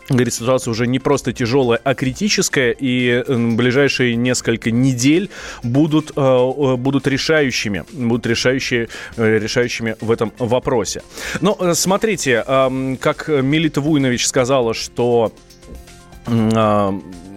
Говорит, 0.10 0.34
ситуация 0.34 0.72
уже 0.72 0.88
не 0.88 1.00
просто 1.00 1.34
тяжелая, 1.34 1.80
а 1.84 1.94
критическая, 1.94 2.76
и 2.78 3.24
ближайшие 3.28 4.16
несколько 4.16 4.72
недель 4.72 5.30
будут, 5.62 6.12
э, 6.16 6.76
будут 6.78 7.08
решающими, 7.08 7.86
будут 7.92 8.26
решающие, 8.26 8.90
э, 9.18 9.38
решающими 9.38 9.96
в 10.02 10.12
этом 10.12 10.34
вопросе. 10.40 11.04
Но 11.42 11.56
э, 11.60 11.74
смотрите, 11.76 12.44
как 13.00 13.28
Милита 13.28 13.82
Вуйнович 13.82 14.26
сказала, 14.26 14.74
что 14.74 15.32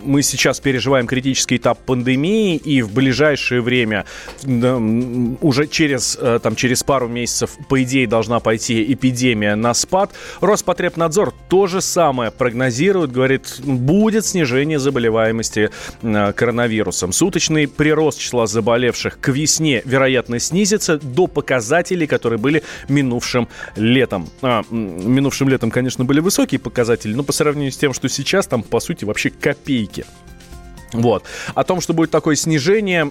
мы 0.05 0.23
сейчас 0.23 0.61
переживаем 0.61 1.07
критический 1.07 1.57
этап 1.57 1.79
пандемии, 1.79 2.57
и 2.57 2.83
в 2.83 2.93
ближайшее 2.93 3.61
время, 3.61 4.05
уже 4.43 5.67
через, 5.67 6.19
э, 6.21 6.39
там, 6.43 6.57
через 6.57 6.83
пару 6.83 7.09
месяцев, 7.09 7.57
по 7.69 7.83
идее, 7.83 8.07
должна 8.07 8.41
пойти 8.41 8.93
эпидемия 8.93 9.55
на 9.55 9.75
спад. 9.75 10.13
Роспотребнадзор 10.41 11.33
то 11.49 11.67
же 11.67 11.81
самое 11.81 12.31
прогнозирует, 12.31 13.13
говорит, 13.13 13.61
будет 13.61 14.27
снижение 14.27 14.79
заболеваемости 14.79 15.71
э, 16.03 16.33
коронавирусом. 16.33 17.13
Суточный 17.13 17.69
прирост 17.69 18.19
числа 18.19 18.47
заболевших 18.47 19.19
к 19.21 19.29
весне, 19.29 19.83
вероятно, 19.85 20.39
снизится 20.39 20.99
до 20.99 21.27
показателей, 21.27 22.07
которые 22.07 22.39
были 22.39 22.63
минувшим 22.89 23.49
летом. 23.77 24.29
А, 24.43 24.63
минувшим 24.71 25.49
летом, 25.49 25.71
конечно, 25.71 26.05
были 26.05 26.21
высокие 26.21 26.59
показатели, 26.59 27.15
но 27.15 27.23
по 27.23 27.33
сравнению 27.33 27.73
с 27.73 27.77
тем, 27.77 27.93
что 27.93 28.09
сейчас, 28.09 28.47
там, 28.47 28.63
по 28.63 28.81
сути, 28.81 29.05
вообще 29.05 29.31
копейки 29.31 29.92
Америки. 29.93 30.07
Вот. 30.93 31.25
О 31.55 31.65
том, 31.65 31.81
что 31.81 31.95
будет 31.95 32.11
такое 32.11 32.37
снижение, 32.37 33.11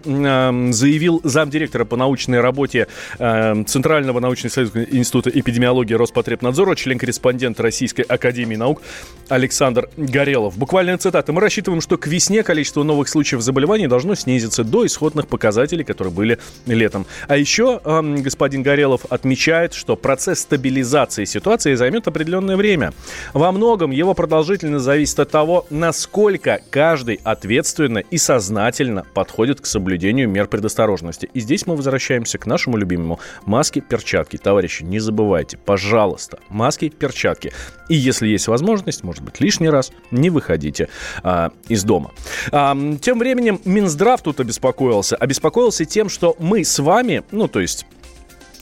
заявил 0.71 1.21
замдиректора 1.23 1.85
по 1.85 1.97
научной 1.97 2.39
работе 2.39 2.87
э, 3.17 3.63
Центрального 3.65 4.19
научно-исследовательского 4.19 4.97
института 4.97 5.31
эпидемиологии 5.31 5.93
Роспотребнадзора, 5.93 6.75
член-корреспондент 6.75 7.59
Российской 7.59 8.01
Академии 8.01 8.55
Наук 8.55 8.81
Александр 9.29 9.89
Горелов. 9.97 10.57
Буквально 10.57 10.97
цитата. 10.97 11.33
Мы 11.33 11.41
рассчитываем, 11.41 11.81
что 11.81 11.97
к 11.97 12.07
весне 12.07 12.43
количество 12.43 12.83
новых 12.83 13.09
случаев 13.09 13.41
заболеваний 13.41 13.87
должно 13.87 14.15
снизиться 14.15 14.63
до 14.63 14.85
исходных 14.85 15.27
показателей, 15.27 15.83
которые 15.83 16.13
были 16.13 16.37
летом. 16.67 17.07
А 17.27 17.37
еще 17.37 17.81
э, 17.83 18.15
господин 18.19 18.61
Горелов 18.61 19.05
отмечает, 19.09 19.73
что 19.73 19.95
процесс 19.95 20.41
стабилизации 20.41 21.25
ситуации 21.25 21.73
займет 21.73 22.07
определенное 22.07 22.57
время. 22.57 22.93
Во 23.33 23.51
многом 23.51 23.91
его 23.91 24.13
продолжительность 24.13 24.85
зависит 24.85 25.19
от 25.19 25.31
того, 25.31 25.65
насколько 25.69 26.59
каждый 26.69 27.19
ответственный 27.23 27.70
ответственно 27.71 27.99
и 27.99 28.17
сознательно 28.17 29.05
подходит 29.13 29.61
к 29.61 29.65
соблюдению 29.65 30.29
мер 30.29 30.47
предосторожности. 30.47 31.29
И 31.33 31.39
здесь 31.39 31.65
мы 31.67 31.75
возвращаемся 31.75 32.37
к 32.37 32.45
нашему 32.45 32.77
любимому 32.77 33.19
маски, 33.45 33.79
перчатки. 33.79 34.37
Товарищи, 34.37 34.83
не 34.83 34.99
забывайте, 34.99 35.57
пожалуйста, 35.57 36.39
маски, 36.49 36.89
перчатки. 36.89 37.53
И 37.89 37.95
если 37.95 38.27
есть 38.27 38.47
возможность, 38.47 39.03
может 39.03 39.23
быть, 39.23 39.39
лишний 39.39 39.69
раз, 39.69 39.91
не 40.11 40.29
выходите 40.29 40.89
а, 41.23 41.51
из 41.69 41.83
дома. 41.83 42.11
А, 42.51 42.77
тем 43.01 43.19
временем 43.19 43.61
Минздрав 43.65 44.21
тут 44.21 44.39
обеспокоился. 44.39 45.15
Обеспокоился 45.15 45.85
тем, 45.85 46.09
что 46.09 46.35
мы 46.39 46.63
с 46.63 46.79
вами, 46.79 47.23
ну, 47.31 47.47
то 47.47 47.59
есть 47.59 47.85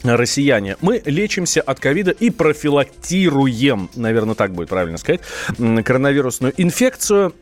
россияне. 0.04 0.78
Мы 0.82 1.02
лечимся 1.06 1.62
от 1.62 1.80
ковида 1.80 2.12
и 2.12 2.30
профилактируем, 2.30 3.89
наверное, 3.95 4.36
так 4.36 4.54
будет 4.54 4.69
правильно 4.69 4.98
сказать, 4.98 5.22
коронавирусную 5.58 6.54
инфекцию 6.58 7.34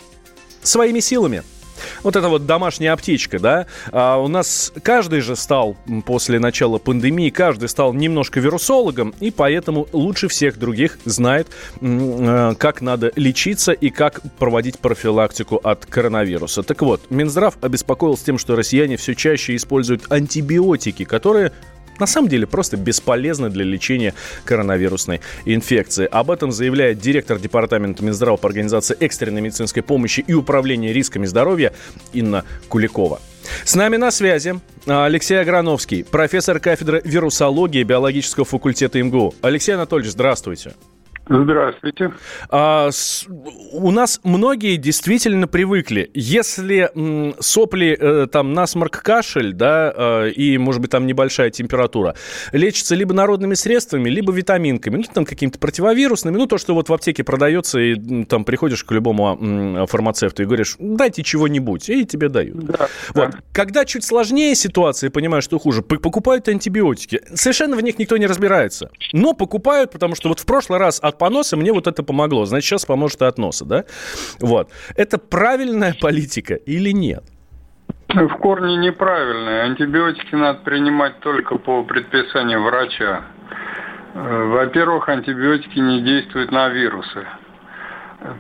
своими 0.64 1.00
силами. 1.00 1.44
Вот 2.04 2.16
это 2.16 2.30
вот 2.30 2.46
домашняя 2.46 2.94
аптечка, 2.94 3.40
да, 3.40 3.66
а 3.92 4.18
у 4.18 4.28
нас 4.28 4.72
каждый 4.84 5.22
же 5.22 5.36
стал 5.36 5.76
после 6.06 6.40
начала 6.40 6.78
пандемии, 6.78 7.30
каждый 7.30 7.70
стал 7.70 7.94
немножко 7.94 8.40
вирусологом, 8.40 9.14
и 9.20 9.32
поэтому 9.32 9.88
лучше 9.94 10.28
всех 10.28 10.58
других 10.58 11.00
знает, 11.06 11.48
э, 11.82 12.54
как 12.58 12.82
надо 12.82 13.12
лечиться 13.16 13.72
и 13.72 13.90
как 13.90 14.22
проводить 14.38 14.80
профилактику 14.80 15.58
от 15.58 15.86
коронавируса. 15.86 16.64
Так 16.64 16.82
вот, 16.82 17.10
Минздрав 17.10 17.58
обеспокоился 17.62 18.26
тем, 18.26 18.38
что 18.38 18.56
россияне 18.56 18.98
все 18.98 19.16
чаще 19.16 19.56
используют 19.56 20.12
антибиотики, 20.12 21.04
которые 21.04 21.52
на 22.00 22.08
самом 22.08 22.30
деле 22.30 22.48
просто 22.48 22.78
бесполезны 22.78 23.50
для 23.50 23.64
лечения 23.64 24.14
коронавирусной 24.46 25.22
инфекции. 25.46 26.08
Об 26.10 26.32
этом 26.32 26.52
заявляет 26.52 27.00
директор 27.00 27.40
Департамента 27.40 28.04
Минздрава 28.04 28.38
по 28.38 28.48
организации 28.48 28.98
экстренной 29.00 29.42
медицинской 29.42 29.84
помощи 29.84 30.24
и 30.26 30.34
управления 30.34 30.94
рисками 30.94 31.26
здоровья 31.26 31.74
Инна 32.14 32.44
Куликова. 32.70 33.20
С 33.64 33.76
нами 33.76 33.98
на 33.98 34.12
связи 34.12 34.60
Алексей 34.86 35.40
Аграновский, 35.40 36.04
профессор 36.04 36.60
кафедры 36.60 37.02
вирусологии 37.06 37.84
биологического 37.84 38.46
факультета 38.46 39.02
МГУ. 39.02 39.36
Алексей 39.42 39.74
Анатольевич, 39.74 40.12
здравствуйте. 40.12 40.74
Здравствуйте. 41.30 42.14
А, 42.50 42.90
с, 42.92 43.26
у 43.28 43.92
нас 43.92 44.20
многие 44.24 44.78
действительно 44.78 45.48
привыкли. 45.48 46.10
Если 46.14 46.90
м, 46.96 47.36
сопли, 47.40 47.98
э, 48.00 48.28
там, 48.32 48.54
насморк, 48.54 49.02
кашель, 49.02 49.54
да, 49.54 49.94
э, 49.96 50.32
и, 50.32 50.58
может 50.58 50.82
быть, 50.82 50.92
там 50.92 51.06
небольшая 51.06 51.50
температура, 51.50 52.16
лечится 52.52 52.96
либо 52.96 53.14
народными 53.14 53.56
средствами, 53.56 54.10
либо 54.10 54.32
витаминками, 54.32 54.98
ну, 54.98 55.04
там, 55.14 55.26
какими-то 55.26 55.60
противовирусными, 55.60 56.38
ну, 56.38 56.46
то, 56.48 56.58
что 56.58 56.74
вот 56.74 56.90
в 56.90 56.94
аптеке 56.94 57.24
продается, 57.24 57.80
и 57.80 58.24
там 58.26 58.46
приходишь 58.46 58.84
к 58.84 58.92
любому 58.92 59.38
м, 59.40 59.88
фармацевту 59.88 60.44
и 60.44 60.46
говоришь, 60.46 60.76
дайте 60.80 61.24
чего-нибудь, 61.24 61.90
и 61.90 62.06
тебе 62.06 62.30
дают. 62.30 62.58
Да, 62.60 62.88
вот. 63.14 63.32
Да. 63.32 63.40
Когда 63.52 63.86
чуть 63.86 64.06
сложнее 64.06 64.56
ситуация, 64.56 65.10
понимаешь, 65.10 65.44
что 65.44 65.60
хуже, 65.60 65.82
покупают 65.82 66.48
антибиотики. 66.48 67.22
Совершенно 67.34 67.76
в 67.76 67.82
них 67.82 68.00
никто 68.00 68.18
не 68.18 68.28
разбирается. 68.28 68.90
Но 69.12 69.34
покупают, 69.34 69.92
потому 69.92 70.16
что 70.16 70.30
вот 70.30 70.40
в 70.40 70.46
прошлый 70.46 70.80
раз 70.80 71.00
от 71.02 71.17
поноса, 71.18 71.58
мне 71.58 71.72
вот 71.74 71.88
это 71.88 72.04
помогло. 72.04 72.46
Значит, 72.46 72.70
сейчас 72.70 72.86
поможет 72.86 73.22
и 73.22 73.26
от 73.26 73.38
носа, 73.38 73.66
да? 73.66 73.84
Вот. 74.40 74.70
Это 74.96 75.18
правильная 75.18 75.96
политика 76.00 76.56
или 76.56 76.92
нет? 76.92 77.24
В 78.08 78.30
корне 78.38 78.78
неправильная. 78.78 79.66
Антибиотики 79.66 80.36
надо 80.36 80.60
принимать 80.60 81.20
только 81.20 81.58
по 81.58 81.84
предписанию 81.84 82.64
врача. 82.64 83.24
Э, 84.14 84.44
во-первых, 84.46 85.10
антибиотики 85.10 85.80
не 85.80 86.02
действуют 86.02 86.52
на 86.52 86.70
вирусы 86.70 87.26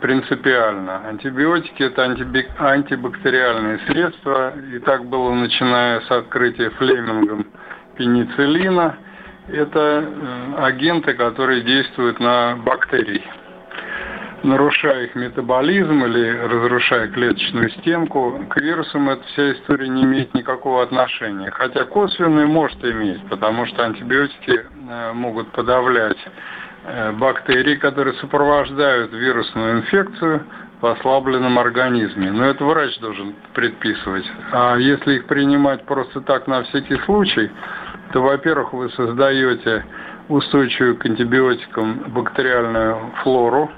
принципиально. 0.02 1.08
Антибиотики– 1.08 1.84
это 1.84 2.04
антибактериальные 2.04 3.80
средства, 3.88 4.54
и 4.74 4.80
так 4.80 5.06
было 5.06 5.34
начиная 5.34 6.02
с 6.02 6.10
открытия 6.10 6.72
Флемингом 6.72 7.46
пенициллина– 7.96 8.98
это 9.48 9.80
э, 9.80 10.54
агенты, 10.58 11.14
которые 11.14 11.62
действуют 11.62 12.20
на 12.20 12.56
бактерии. 12.58 13.24
Нарушая 14.44 15.06
их 15.06 15.16
метаболизм 15.16 16.06
или 16.06 16.30
разрушая 16.30 17.08
клеточную 17.08 17.70
стенку, 17.72 18.46
к 18.50 18.58
вирусам 18.58 19.10
эта 19.10 19.24
вся 19.24 19.54
история 19.54 19.88
не 19.88 20.04
имеет 20.04 20.34
никакого 20.36 20.84
отношения. 20.84 21.50
Хотя 21.52 21.86
косвенную 21.86 22.48
может 22.48 22.84
иметь, 22.86 23.28
потому 23.30 23.66
что 23.66 23.84
антибиотики 23.84 24.66
э, 24.90 25.14
могут 25.14 25.52
подавлять 25.52 26.18
э, 26.86 27.12
бактерии, 27.14 27.76
которые 27.76 28.14
сопровождают 28.16 29.12
вирусную 29.12 29.80
инфекцию 29.80 30.44
в 30.82 30.86
ослабленном 30.86 31.58
организме. 31.58 32.32
Но 32.32 32.46
это 32.46 32.64
врач 32.64 32.98
должен 33.00 33.34
предписывать. 33.54 34.26
А 34.52 34.76
если 34.76 35.16
их 35.16 35.26
принимать 35.26 35.84
просто 35.86 36.22
так 36.22 36.48
на 36.48 36.64
всякий 36.64 36.98
случай, 37.06 37.50
то, 38.14 38.22
во-первых, 38.22 38.74
вы 38.74 38.90
создаете 38.92 39.86
устойчивую 40.30 40.98
к 40.98 41.06
антибиотикам 41.06 42.12
бактериальную 42.14 43.14
флору, 43.24 43.72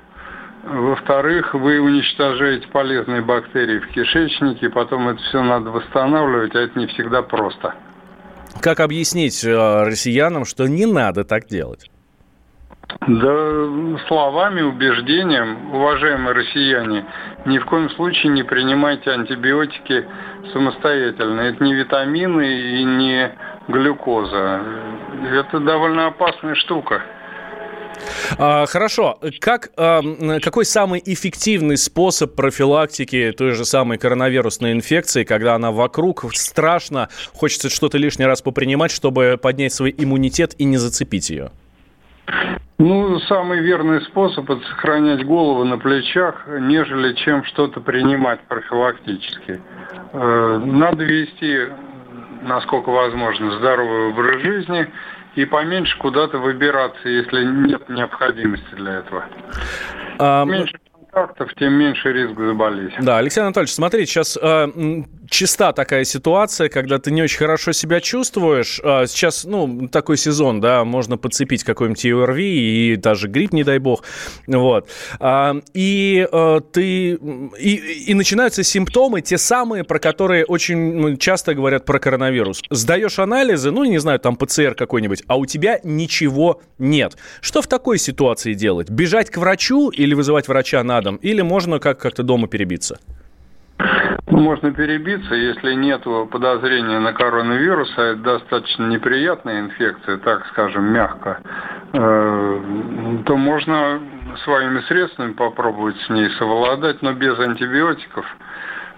во-вторых, 0.64 1.54
вы 1.54 1.80
уничтожаете 1.80 2.68
полезные 2.68 3.22
бактерии 3.22 3.80
в 3.80 3.88
кишечнике, 3.88 4.70
потом 4.70 5.08
это 5.08 5.22
все 5.24 5.42
надо 5.42 5.72
восстанавливать, 5.72 6.54
а 6.56 6.60
это 6.60 6.78
не 6.78 6.88
всегда 6.88 7.22
просто. 7.22 7.74
Как 8.62 8.80
объяснить 8.82 9.44
э, 9.46 9.84
россиянам, 9.84 10.46
что 10.46 10.68
не 10.68 10.86
надо 10.86 11.24
так 11.24 11.46
делать? 11.46 11.90
Да 13.08 14.00
словами, 14.08 14.62
убеждением, 14.62 15.74
уважаемые 15.74 16.34
россияне, 16.34 17.06
ни 17.46 17.60
в 17.60 17.66
коем 17.66 17.90
случае 17.92 18.32
не 18.32 18.44
принимайте 18.44 19.12
антибиотики 19.12 20.06
самостоятельно. 20.52 21.42
Это 21.42 21.64
не 21.64 21.76
витамины 21.76 22.42
и 22.42 22.84
не 22.84 23.32
глюкоза. 23.70 24.62
Это 25.32 25.60
довольно 25.60 26.08
опасная 26.08 26.56
штука. 26.56 27.02
А, 28.38 28.66
хорошо. 28.66 29.20
Как, 29.40 29.70
а, 29.78 30.02
какой 30.42 30.66
самый 30.66 31.02
эффективный 31.06 31.78
способ 31.78 32.36
профилактики 32.36 33.34
той 33.38 33.52
же 33.52 33.66
самой 33.66 33.98
коронавирусной 33.98 34.72
инфекции, 34.72 35.24
когда 35.24 35.56
она 35.56 35.72
вокруг, 35.72 36.26
страшно, 36.34 37.10
хочется 37.34 37.70
что-то 37.70 37.98
лишний 37.98 38.26
раз 38.26 38.42
попринимать, 38.42 38.92
чтобы 38.92 39.38
поднять 39.42 39.74
свой 39.74 39.94
иммунитет 39.98 40.56
и 40.58 40.64
не 40.64 40.78
зацепить 40.78 41.30
ее? 41.30 41.52
Ну, 42.78 43.20
самый 43.22 43.60
верный 43.60 44.02
способ– 44.04 44.50
это 44.52 44.62
сохранять 44.68 45.26
голову 45.26 45.66
на 45.66 45.78
плечах, 45.78 46.48
нежели 46.62 47.14
чем 47.14 47.44
что-то 47.44 47.82
принимать 47.82 48.40
профилактически. 48.48 49.60
Э, 50.14 50.62
надо 50.64 51.04
вести 51.04 51.68
насколько 52.42 52.90
возможно, 52.90 53.58
здоровый 53.60 54.10
образ 54.10 54.42
жизни 54.42 54.88
и 55.36 55.46
поменьше 55.46 55.98
куда-то 56.00 56.38
выбираться, 56.38 57.08
если 57.08 57.44
нет 57.44 57.88
необходимости 57.90 58.76
для 58.76 59.00
этого. 59.00 59.26
А... 60.18 60.46
Меньше 60.46 60.78
контактов, 61.12 61.54
тем 61.56 61.74
меньше 61.74 62.12
риск 62.12 62.38
заболеть. 62.38 62.94
Да, 63.00 63.18
Алексей 63.18 63.42
Анатольевич, 63.42 63.74
смотрите, 63.74 64.06
сейчас 64.06 64.38
э, 64.38 64.68
чиста 65.30 65.72
такая 65.74 66.04
ситуация, 66.04 66.70
когда 66.70 67.00
ты 67.00 67.12
не 67.12 67.22
очень 67.22 67.38
хорошо 67.38 67.72
себя 67.72 68.02
чувствуешь. 68.02 68.80
Э, 68.84 69.06
сейчас, 69.08 69.46
ну, 69.46 69.88
такой 69.88 70.18
сезон, 70.18 70.62
да, 70.62 70.84
можно 70.84 71.18
подцепить 71.18 71.64
какой-нибудь 71.64 72.06
ОРВИ 72.06 72.94
и 72.94 72.96
даже 72.96 73.28
грипп, 73.28 73.54
не 73.54 73.64
дай 73.64 73.80
бог. 73.80 74.04
Вот. 74.48 74.90
Э, 75.20 75.54
и 75.74 76.28
э, 76.32 76.62
ты... 76.72 77.12
И, 77.60 78.04
и 78.08 78.14
начинаются 78.14 78.64
симптомы, 78.64 79.22
те 79.22 79.38
самые, 79.38 79.84
про 79.84 80.00
которые 80.00 80.46
очень 80.46 80.78
ну, 80.96 81.18
часто 81.18 81.54
говорят 81.54 81.86
про 81.86 82.00
коронавирус. 82.00 82.62
Сдаешь 82.70 83.20
анализы, 83.20 83.72
ну, 83.72 83.84
не 83.84 84.00
знаю, 84.00 84.20
там 84.20 84.36
ПЦР 84.36 84.76
какой-нибудь, 84.76 85.24
а 85.28 85.38
у 85.38 85.46
тебя 85.46 85.80
ничего 85.84 86.62
нет. 86.78 87.18
Что 87.42 87.62
в 87.62 87.68
такой 87.68 87.98
ситуации 87.98 88.54
делать? 88.54 88.90
Бежать 88.90 89.30
к 89.30 89.38
врачу 89.38 89.90
или 89.90 90.14
вызывать 90.14 90.48
врача 90.48 90.84
на 90.84 91.02
дом? 91.02 91.18
Или 91.18 91.42
можно 91.42 91.80
как- 91.80 92.00
как-то 92.00 92.24
дома 92.24 92.48
перебиться? 92.48 93.00
Можно 94.40 94.72
перебиться, 94.72 95.36
если 95.36 95.74
нет 95.74 96.04
подозрения 96.32 97.00
на 97.00 97.12
коронавирус, 97.12 97.94
а 97.98 98.14
это 98.14 98.22
достаточно 98.22 98.86
неприятная 98.88 99.60
инфекция, 99.60 100.18
так 100.18 100.48
скажем, 100.48 100.94
мягко, 100.94 101.42
э, 101.92 102.62
то 103.26 103.36
можно 103.36 104.00
своими 104.46 104.80
средствами 104.88 105.34
попробовать 105.34 105.98
с 106.04 106.10
ней 106.10 106.30
совладать, 106.38 107.02
но 107.02 107.12
без 107.12 107.38
антибиотиков. 107.38 108.26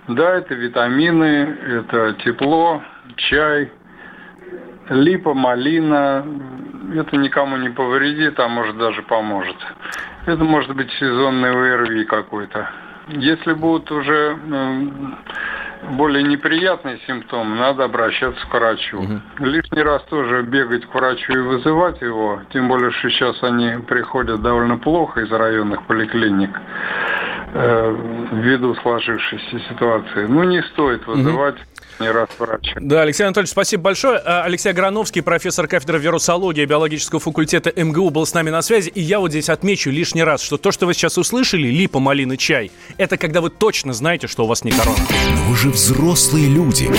Да, 0.10 0.36
это 0.36 0.54
витамины, 0.54 1.58
это 1.80 2.14
тепло, 2.24 2.84
чай, 3.16 3.72
липа, 4.90 5.34
малина. 5.34 6.24
Это 6.94 7.18
никому 7.18 7.58
не 7.58 7.70
повредит, 7.70 8.40
а 8.40 8.48
может 8.48 8.78
даже 8.78 9.02
поможет. 9.02 9.58
Это 10.28 10.44
может 10.44 10.76
быть 10.76 10.92
сезонный 11.00 11.50
ОРВИ 11.50 12.06
какой-то. 12.06 12.70
Если 13.08 13.54
будут 13.54 13.92
уже 13.92 14.38
м, 14.48 15.18
более 15.98 16.24
неприятные 16.24 17.00
симптомы, 17.08 17.56
надо 17.56 17.84
обращаться 17.86 18.46
к 18.48 18.54
врачу. 18.54 19.02
Лишний 19.40 19.82
раз 19.82 20.04
тоже 20.04 20.44
бегать 20.44 20.86
к 20.86 20.94
врачу 20.94 21.34
и 21.34 21.38
вызывать 21.40 22.02
его, 22.02 22.42
тем 22.54 22.68
более, 22.68 22.92
что 22.92 23.10
сейчас 23.10 23.42
они 23.44 23.82
приходят 23.88 24.42
довольно 24.42 24.78
плохо 24.78 25.22
из 25.22 25.32
районных 25.32 25.84
поликлиник 25.84 26.52
э, 27.54 27.96
ввиду 28.34 28.76
сложившейся 28.76 29.60
ситуации. 29.70 30.26
Ну, 30.28 30.44
не 30.44 30.62
стоит 30.64 31.06
вызывать 31.08 31.56
не 32.02 32.12
раз 32.12 32.30
врача. 32.38 32.74
Да, 32.80 33.02
Алексей 33.02 33.24
Анатольевич, 33.24 33.52
спасибо 33.52 33.84
большое. 33.84 34.20
А, 34.20 34.44
Алексей 34.44 34.70
Аграновский, 34.70 35.22
профессор 35.22 35.68
кафедры 35.68 36.00
вирусологии 36.00 36.66
биологического 36.66 37.20
факультета 37.20 37.72
МГУ, 37.76 38.10
был 38.10 38.26
с 38.26 38.34
нами 38.34 38.50
на 38.50 38.62
связи. 38.62 38.90
И 38.90 39.02
я 39.02 39.20
вот 39.20 39.30
здесь 39.32 39.50
отмечу 39.50 39.90
лишний 39.90 40.24
раз, 40.24 40.42
что 40.42 40.58
то, 40.58 40.72
что 40.72 40.86
вы 40.86 40.94
сейчас 40.94 41.18
услышали, 41.18 41.68
липа, 41.68 42.00
малина, 42.00 42.38
чай, 42.38 42.72
это 42.98 43.18
когда 43.18 43.42
вы 43.42 43.50
точно 43.50 43.94
знаете, 43.94 44.28
что 44.28 44.44
у 44.44 44.48
вас 44.48 44.64
не 44.64 44.72
корона. 44.72 44.98
Но 45.36 45.44
вы 45.50 45.56
же 45.56 45.70
взрослые 45.70 46.48
люди. 46.48 46.90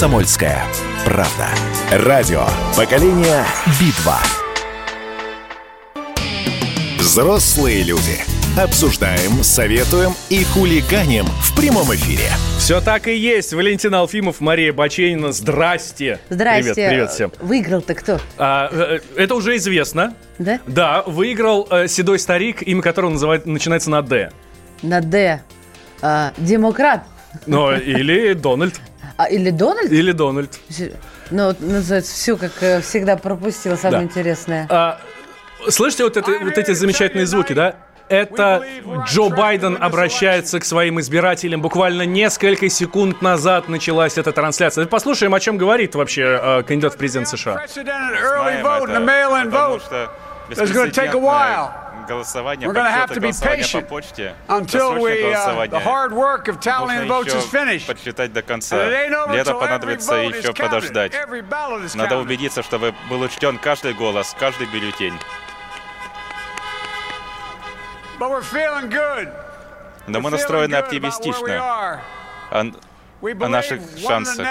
Комсомольская 0.00 0.62
правда. 1.04 1.48
Радио. 1.92 2.46
Поколение 2.74 3.44
Битва. 3.78 4.16
Взрослые 6.96 7.82
люди. 7.82 8.16
Обсуждаем, 8.58 9.42
советуем 9.42 10.12
и 10.30 10.42
хулиганим 10.42 11.26
в 11.26 11.54
прямом 11.54 11.94
эфире. 11.94 12.30
Все 12.56 12.80
так 12.80 13.08
и 13.08 13.14
есть. 13.14 13.52
Валентин 13.52 13.94
Алфимов, 13.94 14.40
Мария 14.40 14.72
Баченина. 14.72 15.32
Здрасте. 15.32 16.18
Здрасте. 16.30 16.72
Привет, 16.72 16.90
привет 16.90 17.10
всем. 17.10 17.32
Выиграл-то 17.38 17.94
кто? 17.94 18.20
А, 18.38 18.70
э, 18.72 19.00
это 19.16 19.34
уже 19.34 19.58
известно. 19.58 20.14
Да? 20.38 20.60
Да, 20.66 21.02
выиграл 21.02 21.68
э, 21.70 21.88
седой 21.88 22.18
старик, 22.18 22.62
имя 22.62 22.80
которого 22.80 23.10
называет, 23.10 23.44
начинается 23.44 23.90
на 23.90 24.00
«Д». 24.00 24.32
На 24.80 25.02
Д. 25.02 25.42
А, 26.00 26.32
демократ. 26.38 27.04
Ну, 27.44 27.70
или 27.76 28.32
Дональд. 28.32 28.80
А, 29.20 29.26
или 29.26 29.50
Дональд? 29.50 29.92
Или 29.92 30.12
Дональд. 30.12 30.58
Ну, 31.30 31.54
называется, 31.60 32.14
все, 32.14 32.38
как 32.38 32.52
э, 32.62 32.80
всегда, 32.80 33.18
пропустила 33.18 33.76
самое 33.76 33.98
Да. 33.98 34.04
интересное. 34.04 34.66
А, 34.70 34.98
слышите 35.68 36.04
вот, 36.04 36.16
это, 36.16 36.30
вот 36.42 36.56
эти 36.56 36.72
замечательные 36.72 37.26
звуки, 37.26 37.52
да? 37.52 37.76
Это 38.08 38.64
Джо 39.06 39.28
Байден 39.28 39.76
обращается 39.78 40.58
к 40.58 40.64
своим 40.64 40.98
избирателям. 41.00 41.60
Буквально 41.60 42.06
несколько 42.06 42.70
секунд 42.70 43.20
назад 43.20 43.68
началась 43.68 44.16
эта 44.16 44.32
трансляция. 44.32 44.86
Послушаем, 44.86 45.34
о 45.34 45.40
чем 45.40 45.58
говорит 45.58 45.94
вообще 45.94 46.40
э, 46.42 46.62
кандидат 46.62 46.94
в 46.94 46.96
президент 46.96 47.28
США. 47.28 47.66
vote 48.62 48.86
and 48.86 48.94
the 48.94 49.04
mail-in 49.04 49.50
голосование, 52.10 52.68
We're 52.68 52.74
подсчета 52.74 53.20
голосования 53.20 53.80
по 53.82 53.88
почте, 53.88 54.34
досрочное 54.48 54.98
uh, 54.98 55.22
голосование. 55.22 55.80
Нужно 57.04 57.70
еще 57.70 57.86
подсчитать 57.86 58.32
до 58.32 58.42
конца. 58.42 58.86
Для 58.86 59.40
этого 59.40 59.60
понадобится 59.60 60.14
еще 60.16 60.52
подождать. 60.52 61.12
Надо 61.94 62.18
убедиться, 62.18 62.62
чтобы 62.62 62.94
был 63.08 63.20
учтен 63.20 63.58
каждый 63.58 63.94
голос, 63.94 64.34
каждый 64.38 64.66
бюллетень. 64.66 65.14
Но 70.06 70.20
мы 70.20 70.30
настроены 70.30 70.74
оптимистично. 70.74 72.00
О, 73.22 73.48
наших 73.48 73.80
шансах. 73.98 74.46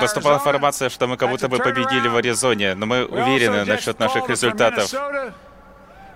Поступала 0.00 0.36
информация, 0.36 0.88
что 0.88 1.06
мы 1.06 1.16
как 1.16 1.30
будто 1.30 1.48
бы 1.48 1.58
победили 1.58 2.08
в 2.08 2.16
Аризоне, 2.16 2.74
но 2.74 2.86
мы 2.86 3.04
уверены 3.06 3.64
насчет 3.64 3.98
наших 3.98 4.28
результатов. 4.28 4.92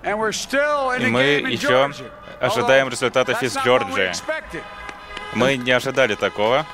И 0.02 1.06
мы 1.06 1.22
еще 1.22 1.90
ожидаем 2.40 2.88
результатов 2.88 3.42
из 3.42 3.56
Джорджии. 3.56 4.12
Мы 5.34 5.56
не 5.56 5.70
ожидали 5.72 6.14
такого. 6.14 6.66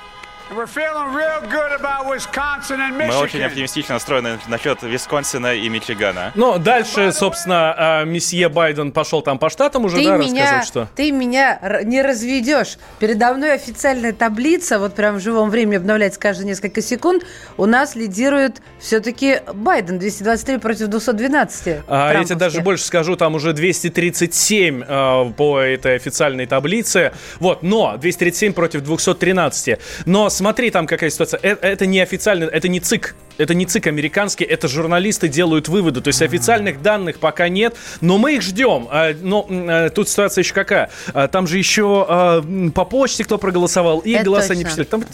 And 0.48 0.56
we're 0.56 0.66
feeling 0.68 1.12
real 1.12 1.40
good 1.50 1.72
about 1.72 2.06
Wisconsin 2.06 2.78
and 2.80 2.96
Мы 2.96 3.08
очень 3.16 3.40
Michigan. 3.40 3.46
оптимистично 3.46 3.94
настроены 3.94 4.38
насчет 4.46 4.80
Висконсина 4.80 5.54
и 5.54 5.68
Мичигана. 5.68 6.30
Ну, 6.36 6.58
дальше, 6.58 7.10
собственно, 7.12 7.74
а, 7.76 8.04
месье 8.04 8.48
Байден 8.48 8.92
пошел 8.92 9.22
там 9.22 9.40
по 9.40 9.50
штатам 9.50 9.86
уже, 9.86 9.96
Ты 9.96 10.04
да, 10.04 10.16
меня, 10.16 10.62
что... 10.62 10.88
ты 10.94 11.10
меня 11.10 11.80
не 11.82 12.00
разведешь. 12.00 12.78
Передо 13.00 13.34
мной 13.34 13.54
официальная 13.54 14.12
таблица, 14.12 14.78
вот 14.78 14.94
прям 14.94 15.16
в 15.16 15.20
живом 15.20 15.50
времени 15.50 15.78
обновляется 15.78 16.20
каждые 16.20 16.46
несколько 16.46 16.80
секунд. 16.80 17.24
У 17.56 17.66
нас 17.66 17.96
лидирует 17.96 18.62
все-таки 18.78 19.40
Байден 19.52 19.98
223 19.98 20.58
против 20.58 20.86
212. 20.86 21.78
А, 21.88 22.12
я 22.12 22.22
тебе 22.22 22.36
даже 22.36 22.60
больше 22.60 22.84
скажу, 22.84 23.16
там 23.16 23.34
уже 23.34 23.52
237 23.52 24.84
э, 24.86 25.32
по 25.36 25.58
этой 25.58 25.96
официальной 25.96 26.46
таблице. 26.46 27.12
Вот, 27.40 27.64
но 27.64 27.96
237 27.96 28.52
против 28.52 28.82
213. 28.82 29.80
Но 30.04 30.30
смотри, 30.36 30.70
там 30.70 30.86
какая 30.86 31.10
ситуация. 31.10 31.40
Э- 31.42 31.56
Это, 31.60 31.86
не 31.86 32.00
официально, 32.00 32.44
это 32.44 32.68
не 32.68 32.80
ЦИК. 32.80 33.14
Это 33.38 33.54
не 33.54 33.66
ЦИК 33.66 33.88
американский, 33.88 34.44
это 34.44 34.68
журналисты 34.68 35.28
делают 35.28 35.68
выводы. 35.68 36.00
То 36.00 36.08
есть 36.08 36.22
официальных 36.22 36.80
данных 36.82 37.18
пока 37.18 37.48
нет, 37.48 37.76
но 38.00 38.18
мы 38.18 38.36
их 38.36 38.42
ждем. 38.42 38.88
А, 38.90 39.12
Но 39.20 39.46
э, 39.48 39.90
тут 39.90 40.08
ситуация 40.08 40.42
еще 40.42 40.54
какая? 40.54 40.90
А, 41.12 41.28
Там 41.28 41.46
же 41.46 41.58
еще 41.58 42.06
а, 42.08 42.42
по 42.74 42.84
почте 42.84 43.24
кто 43.24 43.38
проголосовал, 43.38 43.98
и 44.00 44.12
Это 44.12 44.24
голоса 44.24 44.54
не 44.54 44.64
точно. 44.64 44.84
писали. 44.84 45.02
Там, 45.02 45.04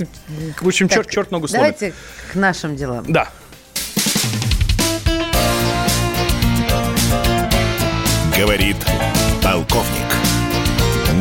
в 0.61 0.67
общем, 0.69 0.89
черт, 0.89 1.09
черт 1.11 1.31
ногу 1.31 1.49
сломит. 1.49 1.77
Давайте 1.79 1.95
к 2.33 2.35
нашим 2.35 2.77
делам. 2.77 3.05
Да. 3.09 3.29
Говорит 8.37 8.77
полковник. 9.43 10.32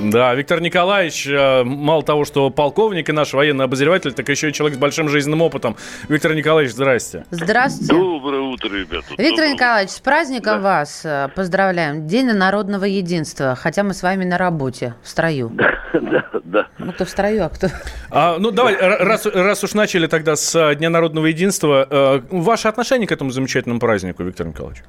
Да, 0.00 0.32
Виктор 0.34 0.60
Николаевич, 0.60 1.26
э, 1.26 1.64
мало 1.64 2.04
того, 2.04 2.24
что 2.24 2.50
полковник 2.50 3.08
и 3.08 3.12
наш 3.12 3.32
военный 3.32 3.64
обозреватель, 3.64 4.12
так 4.12 4.28
еще 4.28 4.50
и 4.50 4.52
человек 4.52 4.76
с 4.76 4.80
большим 4.80 5.08
жизненным 5.08 5.42
опытом. 5.42 5.76
Виктор 6.08 6.34
Николаевич, 6.34 6.72
здрасте. 6.72 7.24
Здравствуйте. 7.30 7.92
Доброе 7.92 8.42
утро, 8.42 8.68
ребята. 8.68 9.06
Виктор 9.10 9.30
Доброе 9.30 9.52
Николаевич, 9.54 9.90
с 9.90 9.98
праздником 9.98 10.62
вас 10.62 11.04
э, 11.04 11.28
поздравляем. 11.34 12.06
День 12.06 12.26
народного 12.26 12.84
единства. 12.84 13.56
Хотя 13.56 13.82
мы 13.82 13.92
с 13.92 14.02
вами 14.02 14.24
на 14.24 14.38
работе, 14.38 14.94
в 15.02 15.08
строю. 15.08 15.52
Да, 15.90 16.24
да. 16.44 16.66
Ну, 16.78 16.92
кто 16.92 17.06
в 17.06 17.08
строю, 17.08 17.46
а 17.46 17.48
кто... 17.48 17.68
А, 18.10 18.36
ну, 18.38 18.50
давай, 18.50 18.76
раз, 18.76 19.24
раз 19.24 19.64
уж 19.64 19.72
начали 19.72 20.06
тогда 20.06 20.36
с 20.36 20.54
э, 20.54 20.74
Дня 20.76 20.90
народного 20.90 21.26
единства, 21.26 22.22
ваше 22.30 22.68
отношение 22.68 23.08
к 23.08 23.12
этому 23.12 23.30
замечательному 23.30 23.80
празднику, 23.80 24.22
Виктор 24.22 24.46
Николаевич? 24.46 24.84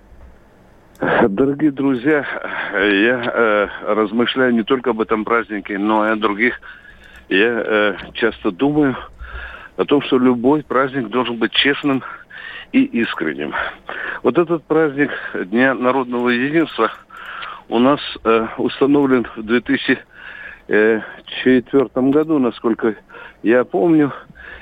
Дорогие 1.00 1.72
друзья, 1.72 2.26
я 2.74 3.24
э, 3.24 3.68
размышляю 3.88 4.54
не 4.54 4.64
только 4.64 4.90
об 4.90 5.00
этом 5.00 5.24
празднике, 5.24 5.78
но 5.78 6.06
и 6.06 6.12
о 6.12 6.18
других. 6.18 6.60
Я 7.30 7.64
э, 7.66 7.96
часто 8.16 8.52
думаю 8.52 8.98
о 9.78 9.86
том, 9.86 10.02
что 10.02 10.18
любой 10.20 10.62
праздник 10.62 11.08
должен 11.08 11.38
быть 11.38 11.54
честным 11.54 12.04
и 12.74 12.84
искренним. 12.84 13.54
Вот 14.24 14.38
этот 14.38 14.66
праздник 14.66 15.12
Дня 15.46 15.74
народного 15.74 16.28
единства 16.30 16.92
у 17.70 17.80
нас 17.80 18.02
э, 18.26 18.48
установлен 18.58 19.26
в 19.38 19.44
2004 19.44 20.02
году, 21.96 22.40
насколько 22.40 22.96
я 23.42 23.64
помню. 23.64 24.12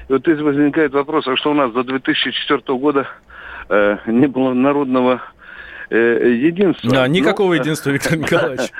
И 0.08 0.14
вот 0.14 0.22
здесь 0.22 0.40
возникает 0.40 0.94
вопрос, 0.94 1.28
а 1.28 1.36
что 1.36 1.50
у 1.50 1.56
нас 1.56 1.72
до 1.72 1.84
2004 1.84 2.62
года 2.78 3.08
э, 3.70 3.98
не 4.06 4.28
было 4.28 4.54
народного 4.54 5.20
единства? 5.96 6.90
Да, 6.92 7.08
никакого 7.08 7.54
Ну, 7.56 7.62
единства, 7.62 7.90
Виктор 7.92 8.18
Николаевич. 8.18 8.72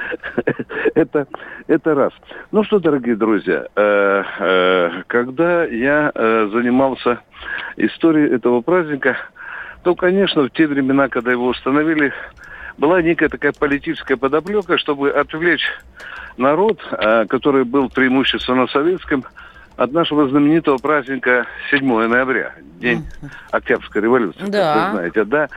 Это, 0.96 1.28
это 1.68 1.94
раз. 1.96 2.14
Ну 2.52 2.64
что, 2.64 2.80
дорогие 2.80 3.16
друзья, 3.16 3.66
э, 3.76 4.24
э, 4.40 4.90
когда 5.08 5.64
я 5.66 6.12
э, 6.14 6.50
занимался 6.52 7.20
историей 7.78 8.34
этого 8.36 8.62
праздника, 8.62 9.18
то, 9.84 9.96
конечно, 9.96 10.44
в 10.44 10.50
те 10.50 10.68
времена, 10.68 11.08
когда 11.08 11.32
его 11.32 11.48
установили, 11.48 12.12
была 12.78 13.02
некая 13.02 13.30
такая 13.30 13.54
политическая 13.58 14.18
подоплека, 14.18 14.78
чтобы 14.78 15.12
отвлечь 15.12 15.66
народ, 16.38 16.80
э, 16.92 17.26
который 17.28 17.64
был 17.64 17.90
преимущественно 17.90 18.68
советским, 18.68 19.24
от 19.76 19.92
нашего 19.94 20.28
знаменитого 20.28 20.78
праздника 20.78 21.46
7 21.70 22.08
ноября, 22.08 22.54
День 22.80 23.06
Октябрьской 23.52 24.02
революции, 24.02 24.44
Да. 24.48 24.74
как 24.74 24.86
вы 24.86 24.92
знаете, 24.98 25.24
да. 25.26 25.48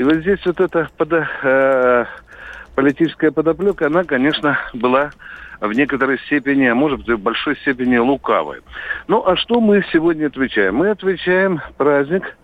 И 0.00 0.02
вот 0.02 0.14
здесь 0.14 0.38
вот 0.46 0.58
эта 0.58 0.88
подо- 0.96 1.28
э, 1.42 2.06
политическая 2.74 3.30
подоплека, 3.30 3.88
она, 3.88 4.02
конечно, 4.04 4.58
была 4.72 5.10
в 5.60 5.70
некоторой 5.74 6.18
степени, 6.20 6.64
а 6.64 6.74
может 6.74 7.00
быть, 7.00 7.18
в 7.18 7.22
большой 7.22 7.54
степени 7.58 7.98
лукавой. 7.98 8.60
Ну, 9.08 9.22
а 9.26 9.36
что 9.36 9.60
мы 9.60 9.84
сегодня 9.92 10.28
отвечаем? 10.28 10.76
Мы 10.76 10.88
отвечаем 10.88 11.60
праздник 11.76 12.34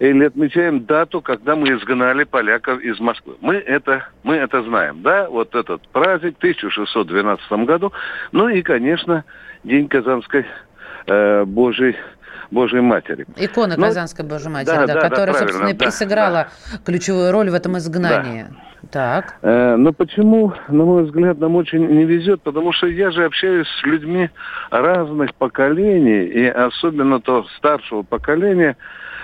или 0.00 0.24
отмечаем 0.24 0.84
дату, 0.84 1.20
когда 1.20 1.54
мы 1.54 1.68
изгнали 1.76 2.24
поляков 2.24 2.80
из 2.80 2.98
Москвы. 2.98 3.36
Мы 3.40 3.54
это, 3.54 4.08
мы 4.24 4.34
это 4.34 4.64
знаем, 4.64 5.02
да? 5.02 5.30
Вот 5.30 5.54
этот 5.54 5.86
праздник 5.90 6.34
в 6.34 6.38
1612 6.38 7.52
году. 7.66 7.92
Ну 8.32 8.48
и, 8.48 8.62
конечно, 8.62 9.24
День 9.62 9.86
Казанской 9.86 10.44
э, 11.06 11.44
Божьей, 11.44 11.94
Божьей 12.50 12.80
Матери. 12.80 13.26
Икона 13.36 13.76
Ну, 13.76 13.84
Казанской 13.84 14.24
Божьей 14.24 14.50
Матери, 14.50 14.74
да, 14.74 14.86
да, 14.86 14.94
да, 14.94 14.94
да, 14.94 15.08
которая, 15.08 15.32
правильно, 15.32 15.52
собственно, 15.52 15.68
и 15.68 15.72
да, 15.72 15.90
сыграла 15.90 16.48
ключевую 16.84 17.32
роль 17.32 17.50
в 17.50 17.54
этом 17.54 17.76
изгнании. 17.78 18.46
Так. 18.90 19.36
Э, 19.42 19.76
Но 19.76 19.92
почему, 19.92 20.52
на 20.68 20.84
мой 20.84 21.04
взгляд, 21.04 21.38
нам 21.38 21.56
очень 21.56 21.86
не 21.86 22.04
везет? 22.04 22.42
Потому 22.42 22.72
что 22.72 22.86
я 22.86 23.10
же 23.10 23.24
общаюсь 23.24 23.66
с 23.68 23.84
людьми 23.84 24.30
разных 24.70 25.34
поколений, 25.34 26.24
и 26.24 26.46
особенно 26.46 27.20
то 27.20 27.44
старшего 27.56 28.02
поколения, 28.02 28.76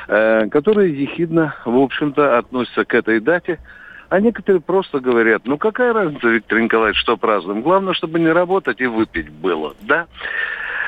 э, 0.09 0.49
которые 0.49 1.01
ехидно, 1.01 1.55
в 1.64 1.79
общем-то, 1.79 2.39
относятся 2.39 2.85
к 2.85 2.95
этой 2.95 3.20
дате. 3.20 3.59
А 4.09 4.20
некоторые 4.20 4.61
просто 4.61 5.01
говорят, 5.01 5.43
ну 5.47 5.57
какая 5.57 5.95
разница, 5.95 6.29
Виктор 6.29 6.61
Николаевич, 6.61 7.01
что 7.01 7.16
празднуем? 7.16 7.62
Главное, 7.62 7.95
чтобы 7.95 8.20
не 8.20 8.29
работать 8.29 8.81
и 8.81 8.87
выпить 8.87 9.31
было, 9.31 9.75
да? 9.81 10.07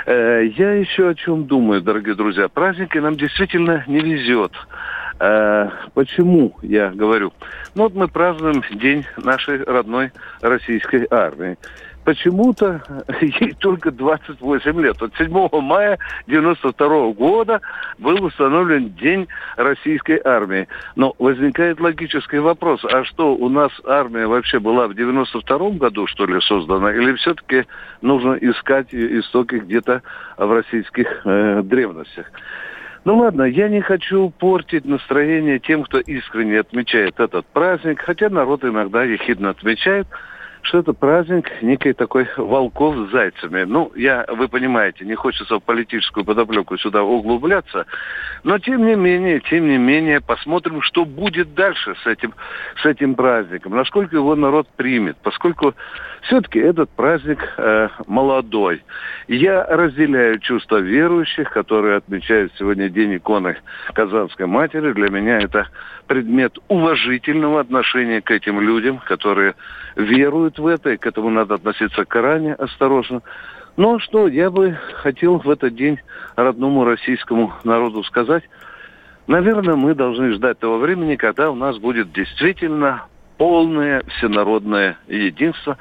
Э, 0.06 0.44
Я 0.56 0.72
еще 0.74 1.08
о 1.10 1.14
чем 1.14 1.46
думаю, 1.46 1.80
дорогие 1.80 2.14
друзья. 2.14 2.48
Праздники 2.48 2.98
нам 2.98 3.16
действительно 3.16 3.84
не 3.86 4.00
везет. 4.00 4.52
Э, 5.20 5.70
Почему 5.94 6.56
я 6.62 6.90
говорю? 6.90 7.32
Ну 7.74 7.84
вот 7.84 7.94
мы 7.94 8.08
празднуем 8.08 8.62
День 8.72 9.04
нашей 9.16 9.62
родной 9.62 10.10
российской 10.40 11.06
армии. 11.10 11.56
Почему-то 12.04 12.82
ей 13.20 13.54
только 13.58 13.90
28 13.90 14.80
лет. 14.80 14.96
Вот 15.00 15.12
7 15.16 15.48
мая 15.62 15.98
92 16.26 17.12
года 17.12 17.60
был 17.98 18.22
установлен 18.24 18.90
День 18.90 19.26
российской 19.56 20.20
армии. 20.22 20.68
Но 20.96 21.14
возникает 21.18 21.80
логический 21.80 22.38
вопрос, 22.38 22.84
а 22.84 23.04
что, 23.04 23.34
у 23.34 23.48
нас 23.48 23.72
армия 23.86 24.26
вообще 24.26 24.58
была 24.58 24.86
в 24.86 24.94
92 24.94 25.70
году, 25.70 26.06
что 26.06 26.26
ли, 26.26 26.40
создана? 26.40 26.92
Или 26.92 27.14
все-таки 27.14 27.64
нужно 28.02 28.34
искать 28.34 28.92
ее 28.92 29.20
истоки 29.20 29.56
где-то 29.56 30.02
в 30.36 30.52
российских 30.52 31.22
э, 31.24 31.62
древностях? 31.62 32.30
Ну 33.04 33.18
ладно, 33.18 33.42
я 33.42 33.68
не 33.68 33.82
хочу 33.82 34.30
портить 34.30 34.86
настроение 34.86 35.58
тем, 35.58 35.84
кто 35.84 35.98
искренне 36.00 36.60
отмечает 36.60 37.20
этот 37.20 37.44
праздник, 37.46 38.00
хотя 38.00 38.30
народ 38.30 38.64
иногда 38.64 39.04
ехидно 39.04 39.50
отмечает, 39.50 40.06
что 40.64 40.78
это 40.78 40.92
праздник 40.92 41.50
некой 41.62 41.92
такой 41.92 42.26
волков 42.36 42.96
с 42.96 43.12
зайцами. 43.12 43.64
Ну, 43.64 43.92
я, 43.94 44.24
вы 44.28 44.48
понимаете, 44.48 45.04
не 45.04 45.14
хочется 45.14 45.56
в 45.56 45.62
политическую 45.62 46.24
подоплеку 46.24 46.76
сюда 46.78 47.02
углубляться, 47.02 47.86
но 48.42 48.58
тем 48.58 48.86
не 48.86 48.94
менее, 48.94 49.40
тем 49.40 49.68
не 49.68 49.78
менее, 49.78 50.20
посмотрим, 50.20 50.82
что 50.82 51.04
будет 51.04 51.54
дальше 51.54 51.94
с 52.02 52.06
этим, 52.06 52.34
с 52.82 52.86
этим 52.86 53.14
праздником, 53.14 53.76
насколько 53.76 54.16
его 54.16 54.34
народ 54.34 54.66
примет, 54.76 55.16
поскольку 55.22 55.74
все-таки 56.22 56.58
этот 56.58 56.90
праздник 56.90 57.38
э, 57.56 57.88
молодой. 58.06 58.82
Я 59.28 59.64
разделяю 59.64 60.38
чувства 60.38 60.78
верующих, 60.78 61.50
которые 61.50 61.96
отмечают 61.96 62.52
сегодня 62.58 62.88
День 62.88 63.16
иконы 63.16 63.56
Казанской 63.92 64.46
Матери. 64.46 64.92
Для 64.92 65.10
меня 65.10 65.40
это 65.40 65.68
предмет 66.06 66.58
уважительного 66.68 67.60
отношения 67.60 68.20
к 68.22 68.30
этим 68.30 68.60
людям, 68.60 68.98
которые 68.98 69.54
веруют 69.96 70.53
в 70.58 70.66
это, 70.66 70.90
и 70.90 70.96
к 70.96 71.06
этому 71.06 71.30
надо 71.30 71.54
относиться 71.54 72.04
крайне 72.04 72.54
осторожно. 72.54 73.22
Но 73.76 73.98
что 73.98 74.28
я 74.28 74.50
бы 74.50 74.78
хотел 75.02 75.38
в 75.38 75.50
этот 75.50 75.74
день 75.74 75.98
родному 76.36 76.84
российскому 76.84 77.52
народу 77.64 78.04
сказать, 78.04 78.44
наверное, 79.26 79.74
мы 79.74 79.94
должны 79.94 80.32
ждать 80.32 80.58
того 80.58 80.78
времени, 80.78 81.16
когда 81.16 81.50
у 81.50 81.54
нас 81.54 81.78
будет 81.78 82.12
действительно 82.12 83.06
полное 83.36 84.02
всенародное 84.16 84.96
единство, 85.08 85.76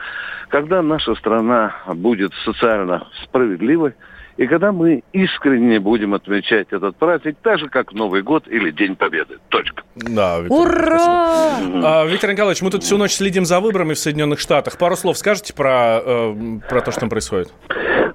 когда 0.50 0.82
наша 0.82 1.14
страна 1.16 1.76
будет 1.94 2.34
социально 2.46 3.08
справедливой, 3.24 3.94
и 4.36 4.48
когда 4.48 4.72
мы 4.72 5.04
искренне 5.12 5.80
будем 5.80 6.14
отмечать 6.14 6.68
этот 6.72 6.96
праздник, 6.96 7.38
так 7.44 7.60
же, 7.60 7.70
как 7.70 7.94
Новый 7.94 8.24
год 8.24 8.48
или 8.48 8.72
День 8.72 8.96
Победы. 8.96 9.38
Точка. 9.50 9.84
Да, 9.96 10.40
Виктор, 10.40 10.60
Ура! 10.60 11.58
А, 11.84 12.06
Виктор 12.06 12.32
Николаевич, 12.32 12.64
мы 12.64 12.72
тут 12.72 12.82
всю 12.82 12.98
ночь 12.98 13.12
следим 13.12 13.46
за 13.46 13.60
выборами 13.60 13.94
в 13.94 14.00
Соединенных 14.00 14.40
Штатах. 14.40 14.78
Пару 14.80 14.96
слов 14.96 15.18
скажете 15.18 15.54
про, 15.54 16.02
э, 16.04 16.60
про 16.68 16.82
то, 16.82 16.92
что 16.92 17.02
там 17.02 17.10
происходит? 17.10 17.54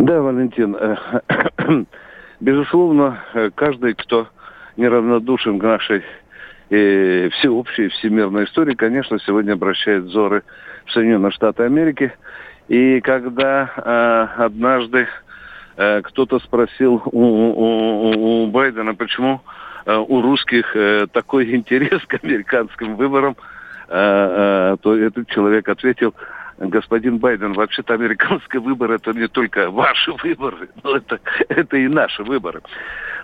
Да, 0.01 0.21
Валентин, 0.21 0.77
э, 0.77 0.97
безусловно, 2.41 3.23
э, 3.35 3.51
каждый, 3.55 3.95
кто 3.95 4.27
неравнодушен 4.77 5.61
к 5.61 5.63
нашей 5.63 6.03
э, 6.71 7.29
всеобщей 7.31 7.89
всемирной 7.89 8.45
истории, 8.45 8.75
конечно, 8.75 9.21
сегодня 9.21 9.53
обращает 9.53 10.05
взоры 10.05 10.43
в 10.87 10.93
Соединенные 10.93 11.31
Штаты 11.31 11.63
Америки. 11.63 12.13
И 12.67 13.01
когда 13.03 13.71
э, 13.77 14.43
однажды 14.43 15.07
кто-то 16.03 16.41
спросил 16.41 17.03
у, 17.07 17.21
у- 17.23 18.43
у- 18.45 18.47
Байдена, 18.49 18.95
почему 18.95 19.41
э, 19.87 19.97
у 19.97 20.21
русских 20.23 20.75
э, 20.75 21.07
такой 21.13 21.55
интерес 21.55 22.05
к 22.07 22.15
американским 22.23 22.97
выборам, 22.97 23.37
э, 23.89 24.73
э, 24.73 24.77
то 24.83 24.97
этот 24.97 25.29
человек 25.29 25.69
ответил, 25.69 26.15
господин 26.59 27.19
Байден, 27.19 27.53
вообще-то 27.53 27.95
американские 27.95 28.61
выборы 28.61 28.97
это 28.97 29.13
не 29.13 29.29
только 29.29 29.71
ваши 29.71 30.13
выборы, 30.23 30.69
но 30.83 30.97
это, 30.97 31.21
это 31.49 31.77
и 31.77 31.87
наши 31.89 32.25
выборы. 32.25 32.61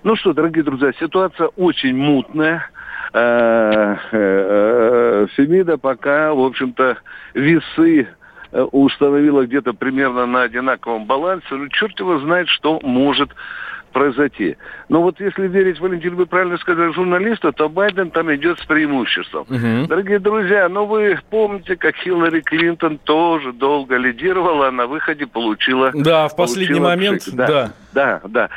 Ну 0.05 0.15
что, 0.17 0.33
дорогие 0.33 0.63
друзья, 0.63 0.93
ситуация 1.01 1.49
очень 1.57 1.97
мутная. 1.97 2.69
Э, 3.13 3.97
э, 4.13 4.17
э, 4.17 5.27
Фемида 5.37 5.79
пока, 5.79 6.33
в 6.35 6.41
общем-то, 6.41 6.99
весы 7.35 8.03
э, 8.03 8.07
установила 8.73 9.47
где-то 9.47 9.73
примерно 9.73 10.27
на 10.27 10.43
одинаковом 10.43 11.07
балансе. 11.07 11.47
Ну, 11.51 11.69
черт 11.69 11.99
его 11.99 12.19
знает, 12.21 12.49
что 12.49 12.81
может 12.83 13.31
произойти. 13.93 14.57
Но 14.89 15.03
вот 15.03 15.21
если 15.21 15.47
верить, 15.47 15.81
Валентин, 15.81 16.17
вы 16.17 16.27
правильно 16.27 16.59
сказали, 16.59 16.93
журналисту, 16.93 17.53
то 17.53 17.69
Байден 17.69 18.11
там 18.11 18.35
идет 18.35 18.59
с 18.59 18.67
преимуществом. 18.67 19.47
Дорогие 19.89 20.19
друзья, 20.19 20.69
ну 20.69 20.85
вы 20.85 21.19
помните, 21.31 21.77
как 21.77 21.95
Хиллари 21.97 22.41
Клинтон 22.41 22.99
тоже 22.99 23.53
долго 23.53 23.97
лидировала, 23.97 24.69
а 24.69 24.71
на 24.73 24.87
выходе 24.87 25.27
получила... 25.27 25.93
Да, 25.95 26.29
в 26.29 26.37
последний 26.37 26.81
получила 26.81 26.89
момент, 26.89 27.21
пшик. 27.23 27.35
да. 27.35 27.73
Да, 27.93 28.21
да. 28.29 28.51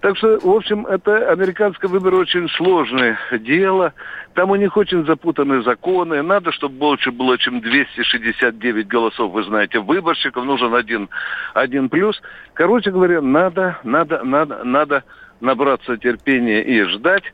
Так 0.00 0.16
что, 0.18 0.38
в 0.38 0.50
общем, 0.50 0.86
это 0.86 1.30
американские 1.30 1.88
выборы 1.88 2.16
очень 2.16 2.48
сложное 2.50 3.18
дело. 3.32 3.92
Там 4.34 4.50
у 4.50 4.56
них 4.56 4.76
очень 4.76 5.06
запутанные 5.06 5.62
законы. 5.62 6.22
Надо, 6.22 6.52
чтобы 6.52 6.76
больше 6.76 7.10
было, 7.10 7.38
чем 7.38 7.60
269 7.60 8.86
голосов, 8.86 9.32
вы 9.32 9.44
знаете, 9.44 9.78
выборщиков. 9.78 10.44
Нужен 10.44 10.74
один, 10.74 11.08
один 11.54 11.88
плюс. 11.88 12.20
Короче 12.54 12.90
говоря, 12.90 13.22
надо, 13.22 13.78
надо, 13.84 14.22
надо, 14.22 14.64
надо 14.64 15.04
набраться 15.40 15.96
терпения 15.96 16.62
и 16.62 16.82
ждать. 16.82 17.24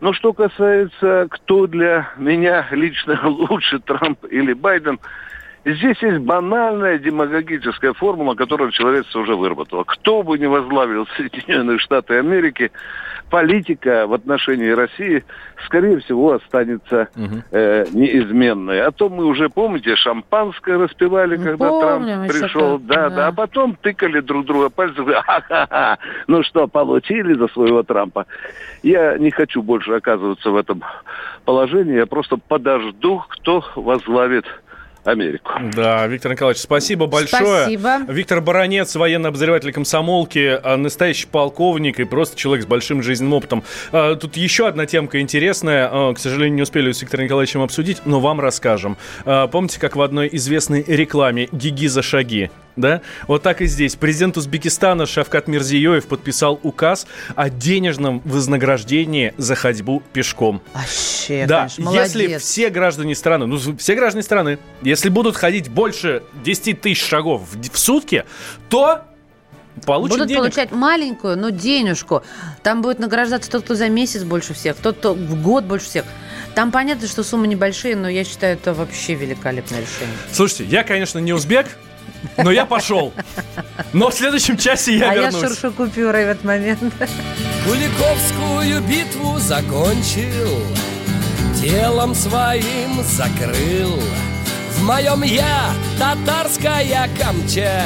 Но 0.00 0.12
что 0.12 0.32
касается, 0.32 1.28
кто 1.30 1.66
для 1.66 2.10
меня 2.16 2.66
лично 2.72 3.20
лучше, 3.28 3.78
Трамп 3.80 4.24
или 4.30 4.52
Байден, 4.52 4.98
Здесь 5.64 6.00
есть 6.02 6.18
банальная 6.18 6.98
демагогическая 6.98 7.92
формула, 7.92 8.34
которую 8.34 8.70
человечество 8.70 9.20
уже 9.20 9.36
выработало. 9.36 9.84
Кто 9.84 10.22
бы 10.22 10.38
ни 10.38 10.46
возглавил 10.46 11.06
Соединенные 11.16 11.78
Штаты 11.78 12.18
Америки, 12.18 12.70
политика 13.30 14.06
в 14.06 14.14
отношении 14.14 14.70
России, 14.70 15.24
скорее 15.66 16.00
всего, 16.00 16.32
останется 16.32 17.08
э, 17.50 17.86
неизменной. 17.92 18.80
А 18.80 18.90
то 18.90 19.08
мы 19.08 19.24
уже, 19.26 19.48
помните, 19.50 19.96
шампанское 19.96 20.78
распивали, 20.78 21.36
когда 21.36 21.68
помним 21.68 22.26
Трамп 22.26 22.32
пришел. 22.32 22.78
Да, 22.78 22.94
да. 22.94 23.10
да, 23.10 23.26
а 23.28 23.32
потом 23.32 23.76
тыкали 23.80 24.20
друг 24.20 24.46
друга 24.46 24.70
пальцем. 24.70 25.06
«Ха-ха-ха, 25.10 25.98
Ну 26.26 26.42
что, 26.42 26.66
получили 26.66 27.34
за 27.34 27.48
своего 27.48 27.82
Трампа? 27.82 28.26
Я 28.82 29.18
не 29.18 29.30
хочу 29.30 29.62
больше 29.62 29.92
оказываться 29.92 30.50
в 30.50 30.56
этом 30.56 30.82
положении. 31.44 31.96
Я 31.96 32.06
просто 32.06 32.36
подожду, 32.36 33.22
кто 33.28 33.62
возглавит 33.76 34.46
Америку. 35.04 35.50
Да, 35.74 36.06
Виктор 36.06 36.32
Николаевич, 36.32 36.62
спасибо 36.62 37.06
большое. 37.06 37.62
Спасибо. 37.62 37.98
Виктор 38.08 38.40
Баранец, 38.40 38.94
военный 38.96 39.30
обозреватель 39.30 39.72
комсомолки, 39.72 40.58
а, 40.62 40.76
настоящий 40.76 41.26
полковник 41.26 41.98
и 42.00 42.04
просто 42.04 42.36
человек 42.36 42.64
с 42.64 42.68
большим 42.68 43.02
жизненным 43.02 43.32
опытом. 43.34 43.64
А, 43.92 44.14
Тут 44.16 44.36
еще 44.36 44.66
одна 44.68 44.86
темка 44.86 45.20
интересная, 45.20 45.88
а, 45.90 46.12
к 46.14 46.18
сожалению, 46.18 46.56
не 46.56 46.62
успели 46.62 46.92
с 46.92 47.00
Виктором 47.00 47.24
Николаевичем 47.24 47.62
обсудить, 47.62 48.02
но 48.04 48.20
вам 48.20 48.40
расскажем. 48.40 48.96
Помните, 49.24 49.80
как 49.80 49.96
в 49.96 50.02
одной 50.02 50.28
известной 50.32 50.84
рекламе 50.86 51.48
«Гиги 51.52 51.86
за 51.86 52.02
шаги»? 52.02 52.50
Да? 52.76 53.02
Вот 53.26 53.42
так 53.42 53.60
и 53.62 53.66
здесь. 53.66 53.96
Президент 53.96 54.36
Узбекистана 54.36 55.04
Шавкат 55.04 55.48
Мирзиёев 55.48 56.06
подписал 56.06 56.58
указ 56.62 57.06
о 57.34 57.50
денежном 57.50 58.22
вознаграждении 58.24 59.34
за 59.36 59.54
ходьбу 59.54 60.02
пешком. 60.12 60.62
Вообще, 60.72 61.46
Да, 61.46 61.58
конечно, 61.76 61.90
если 61.90 62.18
молодец. 62.22 62.42
все 62.42 62.70
граждане 62.70 63.14
страны, 63.14 63.46
ну, 63.46 63.58
все 63.76 63.94
граждане 63.96 64.22
страны, 64.22 64.58
если 64.90 65.08
будут 65.08 65.36
ходить 65.36 65.68
больше 65.68 66.24
10 66.42 66.80
тысяч 66.80 67.00
шагов 67.00 67.42
в, 67.48 67.70
в 67.70 67.78
сутки, 67.78 68.24
то 68.68 69.02
получат 69.86 70.16
Будут 70.16 70.28
денег. 70.28 70.40
получать 70.40 70.72
маленькую, 70.72 71.38
но 71.38 71.50
денежку. 71.50 72.24
Там 72.64 72.82
будет 72.82 72.98
награждаться 72.98 73.48
тот, 73.52 73.62
кто 73.62 73.76
за 73.76 73.88
месяц 73.88 74.24
больше 74.24 74.52
всех, 74.52 74.76
тот, 74.76 74.98
кто 74.98 75.14
в 75.14 75.40
год 75.42 75.62
больше 75.64 75.86
всех. 75.86 76.04
Там 76.56 76.72
понятно, 76.72 77.06
что 77.06 77.22
суммы 77.22 77.46
небольшие, 77.46 77.94
но 77.94 78.08
я 78.08 78.24
считаю, 78.24 78.54
это 78.54 78.74
вообще 78.74 79.14
великолепное 79.14 79.80
решение. 79.80 80.16
Слушайте, 80.32 80.64
я, 80.64 80.82
конечно, 80.82 81.20
не 81.20 81.32
узбек, 81.32 81.68
но 82.36 82.50
я 82.50 82.66
пошел. 82.66 83.12
Но 83.92 84.10
в 84.10 84.14
следующем 84.14 84.56
часе 84.56 84.98
я 84.98 85.12
а 85.12 85.14
я 85.14 85.22
вернусь. 85.30 85.40
шуршу 85.40 85.70
купюрой 85.70 86.24
в 86.24 86.28
этот 86.30 86.42
момент. 86.42 86.80
Куликовскую 87.64 88.80
битву 88.82 89.38
закончил, 89.38 90.64
Телом 91.60 92.12
своим 92.16 93.04
закрыл. 93.04 94.00
В 94.80 94.82
моем 94.82 95.22
я 95.22 95.74
татарская 95.98 97.10
камча, 97.18 97.82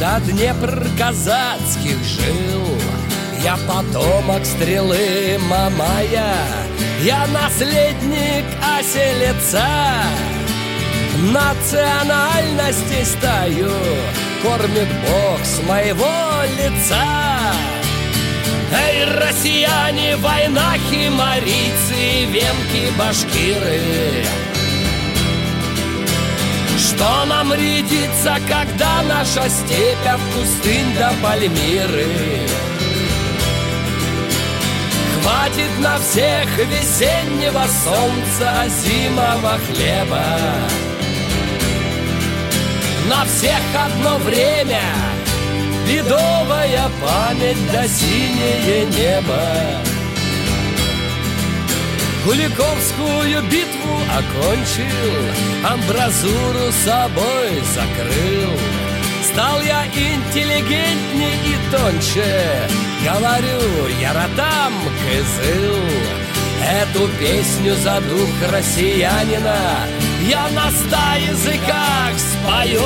До 0.00 0.18
Днепр 0.24 0.88
казацких 0.98 1.98
жил. 2.02 2.64
Я 3.44 3.58
потомок 3.68 4.46
стрелы 4.46 5.38
Мамая, 5.46 6.34
Я 7.02 7.26
наследник 7.26 8.46
оселеца. 8.78 9.68
Национальности 11.18 13.04
стою, 13.04 13.70
Кормит 14.42 14.88
Бог 15.06 15.44
с 15.44 15.62
моего 15.68 16.08
лица. 16.58 17.52
Эй, 18.72 19.04
россияне, 19.04 20.16
войнахи, 20.16 21.10
марийцы, 21.10 22.24
венки, 22.30 22.90
башкиры 22.98 24.24
Что 26.78 27.24
нам 27.26 27.52
рядится, 27.54 28.36
когда 28.48 29.02
наша 29.02 29.48
степь 29.48 30.06
от 30.06 30.20
пустынь 30.32 30.94
до 30.94 31.12
Пальмиры? 31.22 32.06
Хватит 35.22 35.78
на 35.80 35.98
всех 35.98 36.46
весеннего 36.58 37.64
солнца, 37.84 38.68
зимового 38.68 39.58
хлеба. 39.66 40.24
На 43.08 43.24
всех 43.24 43.60
одно 43.74 44.18
время 44.18 44.82
Ледовая 45.88 46.90
память 47.00 47.72
да 47.72 47.86
синее 47.86 48.86
небо 48.86 49.85
Куликовскую 52.26 53.40
битву 53.44 54.00
окончил 54.10 54.84
Амбразуру 55.64 56.72
собой 56.84 57.62
закрыл. 57.72 58.50
Стал 59.22 59.60
я 59.62 59.86
интеллигентней 59.86 61.34
и 61.46 61.70
тоньше 61.70 62.68
Говорю, 63.04 63.86
я 64.00 64.12
ротам 64.12 64.72
кызыл 65.04 65.84
Эту 66.66 67.06
песню 67.20 67.76
за 67.76 68.00
дух 68.00 68.50
россиянина 68.50 69.86
Я 70.22 70.48
на 70.48 70.68
ста 70.72 71.14
языках 71.14 72.12
спою. 72.18 72.82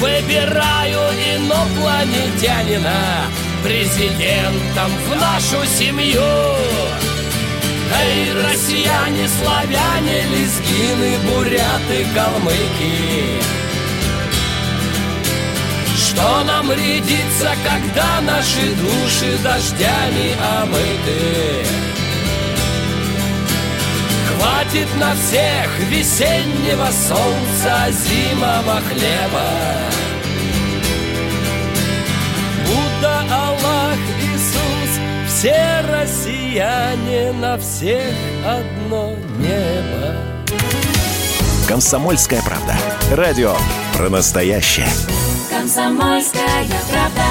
Выбираю 0.00 1.12
инопланетянина 1.36 2.90
Президентом 3.62 4.90
в 5.08 5.14
нашу 5.14 5.64
семью 5.64 6.22
Эй, 7.98 8.32
россияне, 8.32 9.28
славяне, 9.28 10.22
лезгины, 10.30 11.18
буряты, 11.24 12.06
калмыки. 12.14 13.40
Что 15.96 16.44
нам 16.44 16.72
рядится, 16.72 17.50
когда 17.64 18.20
наши 18.20 18.74
души 18.74 19.38
дождями 19.42 20.34
омыты? 20.60 21.66
Хватит 24.28 24.88
на 24.96 25.14
всех 25.14 25.88
весеннего 25.88 26.88
солнца, 26.92 27.90
зимового 27.90 28.80
хлеба 28.88 29.86
все 35.36 35.82
россияне 35.92 37.30
на 37.32 37.58
всех 37.58 38.14
одно 38.42 39.14
небо. 39.36 40.16
Комсомольская 41.68 42.40
правда. 42.40 42.74
Радио 43.12 43.54
про 43.92 44.08
настоящее. 44.08 44.88
Комсомольская 45.50 46.64
правда. 46.90 47.26